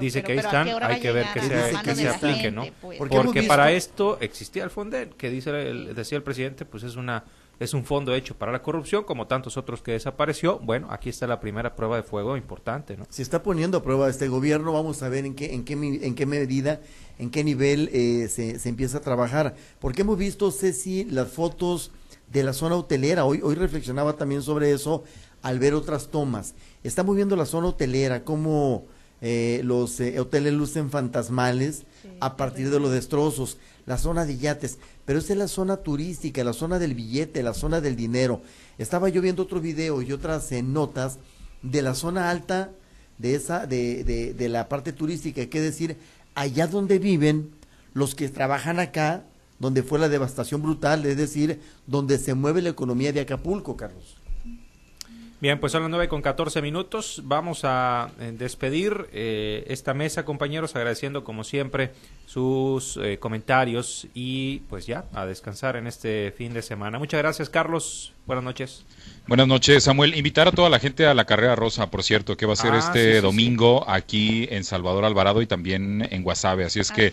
Dice 0.00 0.22
que 0.22 0.32
ahí 0.32 0.38
están, 0.38 0.68
hay 0.82 1.00
que 1.00 1.12
ver 1.12 1.26
que 1.32 1.40
se, 1.40 1.94
se 1.94 2.08
aplique, 2.08 2.50
¿no? 2.50 2.64
Pues. 2.80 2.98
Porque, 2.98 3.44
para 3.44 3.72
esto 3.72 4.18
existía 4.20 4.64
el 4.64 4.70
Fonden, 4.70 5.10
que 5.10 5.30
dice 5.30 5.52
decía 5.52 6.16
el 6.16 6.24
presidente, 6.24 6.64
pues 6.64 6.82
es 6.82 6.96
una 6.96 7.24
es 7.60 7.74
un 7.74 7.84
fondo 7.84 8.12
hecho 8.14 8.36
para 8.36 8.50
la 8.50 8.60
corrupción, 8.60 9.04
como 9.04 9.28
tantos 9.28 9.56
otros 9.56 9.82
que 9.82 9.92
desapareció. 9.92 10.58
Bueno, 10.58 10.88
aquí 10.90 11.08
está 11.08 11.28
la 11.28 11.38
primera 11.38 11.76
prueba 11.76 11.96
de 11.96 12.02
fuego 12.02 12.36
importante, 12.36 12.96
¿no? 12.96 13.06
Se 13.08 13.22
está 13.22 13.42
poniendo 13.44 13.78
a 13.78 13.82
prueba 13.84 14.08
este 14.08 14.26
gobierno, 14.26 14.72
vamos 14.72 15.02
a 15.02 15.08
ver 15.08 15.24
en 15.24 15.34
qué, 15.34 15.54
en 15.54 15.64
qué, 15.64 15.74
en 15.74 16.14
qué 16.16 16.26
medida, 16.26 16.80
en 17.18 17.30
qué 17.30 17.44
nivel 17.44 17.88
eh, 17.92 18.28
se, 18.28 18.58
se, 18.58 18.68
empieza 18.68 18.98
a 18.98 19.00
trabajar. 19.00 19.54
Porque 19.78 20.02
hemos 20.02 20.18
visto, 20.18 20.50
Ceci, 20.50 21.04
las 21.04 21.28
fotos 21.28 21.92
de 22.32 22.42
la 22.42 22.52
zona 22.52 22.74
hotelera. 22.76 23.24
Hoy, 23.24 23.40
hoy 23.42 23.54
reflexionaba 23.54 24.14
también 24.14 24.42
sobre 24.42 24.72
eso 24.72 25.04
al 25.42 25.58
ver 25.60 25.74
otras 25.74 26.08
tomas. 26.08 26.54
Estamos 26.82 27.14
viendo 27.14 27.36
la 27.36 27.46
zona 27.46 27.68
hotelera, 27.68 28.24
cómo 28.24 28.86
eh, 29.22 29.60
los 29.64 29.98
eh, 30.00 30.20
hoteles 30.20 30.52
lucen 30.52 30.90
fantasmales 30.90 31.84
a 32.20 32.36
partir 32.36 32.70
de 32.70 32.80
los 32.80 32.90
destrozos 32.90 33.56
la 33.86 33.98
zona 33.98 34.24
de 34.24 34.38
yates, 34.38 34.78
pero 35.04 35.18
esa 35.18 35.32
es 35.32 35.38
la 35.38 35.48
zona 35.48 35.78
turística, 35.78 36.44
la 36.44 36.52
zona 36.52 36.78
del 36.78 36.94
billete, 36.94 37.42
la 37.42 37.54
zona 37.54 37.80
del 37.80 37.96
dinero. 37.96 38.42
Estaba 38.78 39.08
yo 39.08 39.22
viendo 39.22 39.42
otro 39.42 39.60
video 39.60 40.02
y 40.02 40.12
otras 40.12 40.50
eh, 40.52 40.62
notas 40.62 41.18
de 41.62 41.82
la 41.82 41.94
zona 41.94 42.30
alta 42.30 42.70
de 43.18 43.34
esa, 43.34 43.66
de, 43.66 44.04
de, 44.04 44.34
de 44.34 44.48
la 44.48 44.68
parte 44.68 44.92
turística, 44.92 45.46
que 45.46 45.60
decir, 45.60 45.96
allá 46.34 46.66
donde 46.66 46.98
viven 46.98 47.50
los 47.94 48.14
que 48.14 48.28
trabajan 48.28 48.78
acá, 48.80 49.24
donde 49.58 49.82
fue 49.82 49.98
la 49.98 50.08
devastación 50.08 50.62
brutal, 50.62 51.04
es 51.06 51.16
decir, 51.16 51.60
donde 51.86 52.18
se 52.18 52.34
mueve 52.34 52.62
la 52.62 52.70
economía 52.70 53.12
de 53.12 53.20
Acapulco, 53.20 53.76
Carlos. 53.76 54.16
Bien, 55.42 55.58
pues 55.58 55.72
son 55.72 55.82
las 55.82 55.90
nueve 55.90 56.06
con 56.06 56.22
catorce 56.22 56.62
minutos. 56.62 57.20
Vamos 57.24 57.62
a 57.64 58.12
eh, 58.20 58.32
despedir 58.32 59.08
eh, 59.12 59.64
esta 59.66 59.92
mesa, 59.92 60.24
compañeros, 60.24 60.76
agradeciendo 60.76 61.24
como 61.24 61.42
siempre 61.42 61.90
sus 62.26 62.96
eh, 63.02 63.18
comentarios 63.18 64.06
y 64.14 64.60
pues 64.70 64.86
ya 64.86 65.06
a 65.12 65.26
descansar 65.26 65.74
en 65.74 65.88
este 65.88 66.32
fin 66.38 66.54
de 66.54 66.62
semana. 66.62 67.00
Muchas 67.00 67.18
gracias, 67.18 67.50
Carlos. 67.50 68.12
Buenas 68.24 68.44
noches. 68.44 68.84
Buenas 69.26 69.48
noches, 69.48 69.82
Samuel. 69.82 70.14
Invitar 70.14 70.46
a 70.46 70.52
toda 70.52 70.70
la 70.70 70.78
gente 70.78 71.06
a 71.06 71.12
la 71.12 71.24
carrera 71.24 71.56
rosa, 71.56 71.90
por 71.90 72.04
cierto, 72.04 72.36
que 72.36 72.46
va 72.46 72.52
a 72.52 72.56
ser 72.56 72.74
ah, 72.74 72.78
este 72.78 73.20
domingo 73.20 73.84
aquí 73.90 74.46
en 74.48 74.62
Salvador 74.62 75.04
Alvarado 75.04 75.42
y 75.42 75.48
también 75.48 76.06
en 76.08 76.22
Guasave. 76.22 76.66
Así 76.66 76.78
es 76.78 76.92
que 76.92 77.12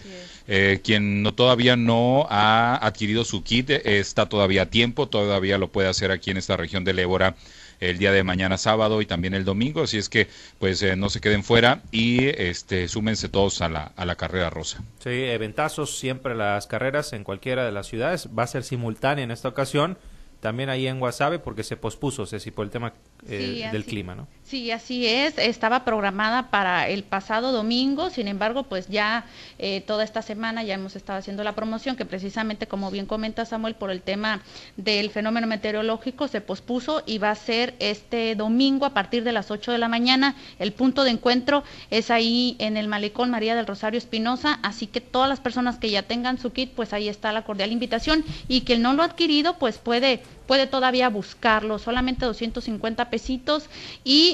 quien 0.83 1.23
no, 1.23 1.33
todavía 1.33 1.75
no 1.75 2.27
ha 2.29 2.75
adquirido 2.75 3.25
su 3.25 3.43
kit 3.43 3.71
está 3.71 4.29
todavía 4.29 4.63
a 4.63 4.65
tiempo, 4.67 5.07
todavía 5.07 5.57
lo 5.57 5.71
puede 5.71 5.89
hacer 5.89 6.11
aquí 6.11 6.29
en 6.29 6.37
esta 6.37 6.57
región 6.57 6.83
del 6.83 6.99
Ébora 6.99 7.35
el 7.79 7.97
día 7.97 8.11
de 8.11 8.23
mañana 8.23 8.57
sábado 8.57 9.01
y 9.01 9.05
también 9.05 9.33
el 9.33 9.45
domingo, 9.45 9.83
así 9.83 9.97
es 9.97 10.09
que 10.09 10.27
pues 10.59 10.81
eh, 10.81 10.95
no 10.95 11.09
se 11.09 11.21
queden 11.21 11.43
fuera 11.43 11.81
y 11.91 12.27
este 12.27 12.87
súmense 12.87 13.29
todos 13.29 13.61
a 13.61 13.69
la, 13.69 13.91
a 13.95 14.05
la 14.05 14.15
carrera 14.15 14.49
rosa. 14.49 14.83
Sí, 14.99 15.09
eventazos 15.09 15.97
siempre 15.97 16.35
las 16.35 16.67
carreras 16.67 17.13
en 17.13 17.23
cualquiera 17.23 17.65
de 17.65 17.71
las 17.71 17.87
ciudades, 17.87 18.29
va 18.37 18.43
a 18.43 18.47
ser 18.47 18.63
simultánea 18.63 19.23
en 19.23 19.31
esta 19.31 19.47
ocasión 19.47 19.97
también 20.39 20.69
ahí 20.69 20.87
en 20.87 20.99
Guasave 20.99 21.39
porque 21.39 21.63
se 21.63 21.75
pospuso, 21.75 22.25
Ceci, 22.25 22.51
por 22.51 22.65
el 22.65 22.71
tema 22.71 22.93
eh, 23.27 23.69
del 23.71 23.85
clima, 23.85 24.15
¿no? 24.15 24.27
Sí, 24.49 24.71
así 24.71 25.05
es. 25.05 25.37
Estaba 25.37 25.85
programada 25.85 26.49
para 26.49 26.87
el 26.87 27.03
pasado 27.03 27.51
domingo, 27.51 28.09
sin 28.09 28.27
embargo, 28.27 28.63
pues 28.63 28.87
ya 28.87 29.25
eh, 29.59 29.81
toda 29.81 30.03
esta 30.03 30.23
semana 30.23 30.63
ya 30.63 30.73
hemos 30.73 30.95
estado 30.95 31.19
haciendo 31.19 31.43
la 31.43 31.53
promoción, 31.53 31.95
que 31.95 32.03
precisamente, 32.03 32.65
como 32.65 32.89
bien 32.89 33.05
comenta 33.05 33.45
Samuel, 33.45 33.75
por 33.75 33.91
el 33.91 34.01
tema 34.01 34.41
del 34.75 35.11
fenómeno 35.11 35.45
meteorológico 35.45 36.27
se 36.27 36.41
pospuso 36.41 37.03
y 37.05 37.19
va 37.19 37.29
a 37.29 37.35
ser 37.35 37.75
este 37.77 38.33
domingo 38.33 38.87
a 38.87 38.95
partir 38.95 39.23
de 39.23 39.33
las 39.33 39.51
8 39.51 39.71
de 39.71 39.77
la 39.77 39.87
mañana. 39.87 40.33
El 40.57 40.73
punto 40.73 41.03
de 41.03 41.11
encuentro 41.11 41.63
es 41.91 42.09
ahí 42.09 42.55
en 42.57 42.75
el 42.75 42.87
Malecón 42.87 43.29
María 43.29 43.53
del 43.53 43.67
Rosario 43.67 43.99
Espinosa, 43.99 44.57
así 44.63 44.87
que 44.87 44.99
todas 44.99 45.29
las 45.29 45.41
personas 45.41 45.77
que 45.77 45.91
ya 45.91 46.01
tengan 46.01 46.39
su 46.39 46.53
kit, 46.53 46.71
pues 46.71 46.91
ahí 46.91 47.07
está 47.07 47.31
la 47.33 47.43
cordial 47.43 47.71
invitación 47.71 48.25
y 48.47 48.61
que 48.61 48.79
no 48.79 48.95
lo 48.95 49.03
ha 49.03 49.05
adquirido, 49.05 49.59
pues 49.59 49.77
puede 49.77 50.23
puede 50.49 50.65
todavía 50.65 51.09
buscarlo, 51.09 51.77
solamente 51.77 52.25
250 52.25 53.11
pesitos 53.11 53.69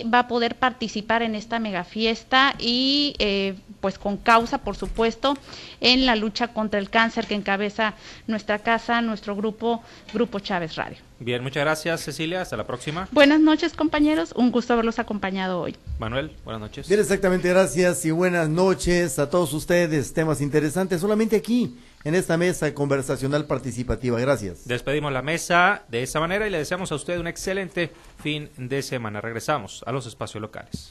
y 0.06 0.10
va 0.10 0.20
a 0.20 0.28
poder 0.28 0.56
participar 0.56 1.22
en 1.22 1.36
esta 1.36 1.60
mega 1.60 1.84
fiesta 1.84 2.56
y 2.60 3.15
eh, 3.20 3.56
pues 3.82 3.98
con 3.98 4.18
causa, 4.18 4.60
por 4.60 4.76
supuesto, 4.76 5.38
en 5.82 6.06
la 6.06 6.15
lucha 6.15 6.50
contra 6.50 6.80
el 6.80 6.89
cáncer 6.89 7.28
que 7.28 7.36
encabeza 7.36 7.94
nuestra 8.28 8.60
casa, 8.60 9.02
nuestro 9.02 9.36
grupo, 9.36 9.84
Grupo 10.13 10.39
Chávez 10.39 10.76
Radio. 10.76 10.98
Bien, 11.20 11.41
muchas 11.41 11.63
gracias 11.63 12.02
Cecilia, 12.02 12.41
hasta 12.41 12.58
la 12.58 12.68
próxima. 12.68 13.08
Buenas 13.12 13.39
noches 13.39 13.74
compañeros, 13.74 14.34
un 14.36 14.52
gusto 14.52 14.74
haberlos 14.74 15.00
acompañado 15.00 15.62
hoy. 15.62 15.76
Manuel, 16.00 16.32
buenas 16.44 16.62
noches. 16.62 16.88
Bien, 16.88 17.00
exactamente, 17.00 17.50
gracias 17.50 18.06
y 18.06 18.12
buenas 18.12 18.50
noches 18.50 19.18
a 19.20 19.30
todos 19.30 19.54
ustedes, 19.54 20.13
temas 20.13 20.41
interesantes 20.41 21.02
solamente 21.02 21.36
aquí 21.36 21.76
en 22.06 22.15
esta 22.15 22.38
mesa 22.38 22.74
conversacional 22.74 23.46
participativa. 23.46 24.20
Gracias. 24.20 24.68
Despedimos 24.68 25.12
la 25.12 25.24
mesa 25.24 25.84
de 25.89 26.04
esa 26.04 26.20
manera 26.20 26.48
y 26.48 26.52
le 26.52 26.60
deseamos 26.60 26.91
a 26.91 26.96
usted 26.96 27.20
un 27.20 27.28
excelente 27.28 27.91
fin 28.22 28.50
de 28.58 28.82
semana. 28.84 29.20
Regresamos 29.20 29.84
a 29.86 29.91
los 29.91 30.06
espacios 30.06 30.41
locales. 30.41 30.84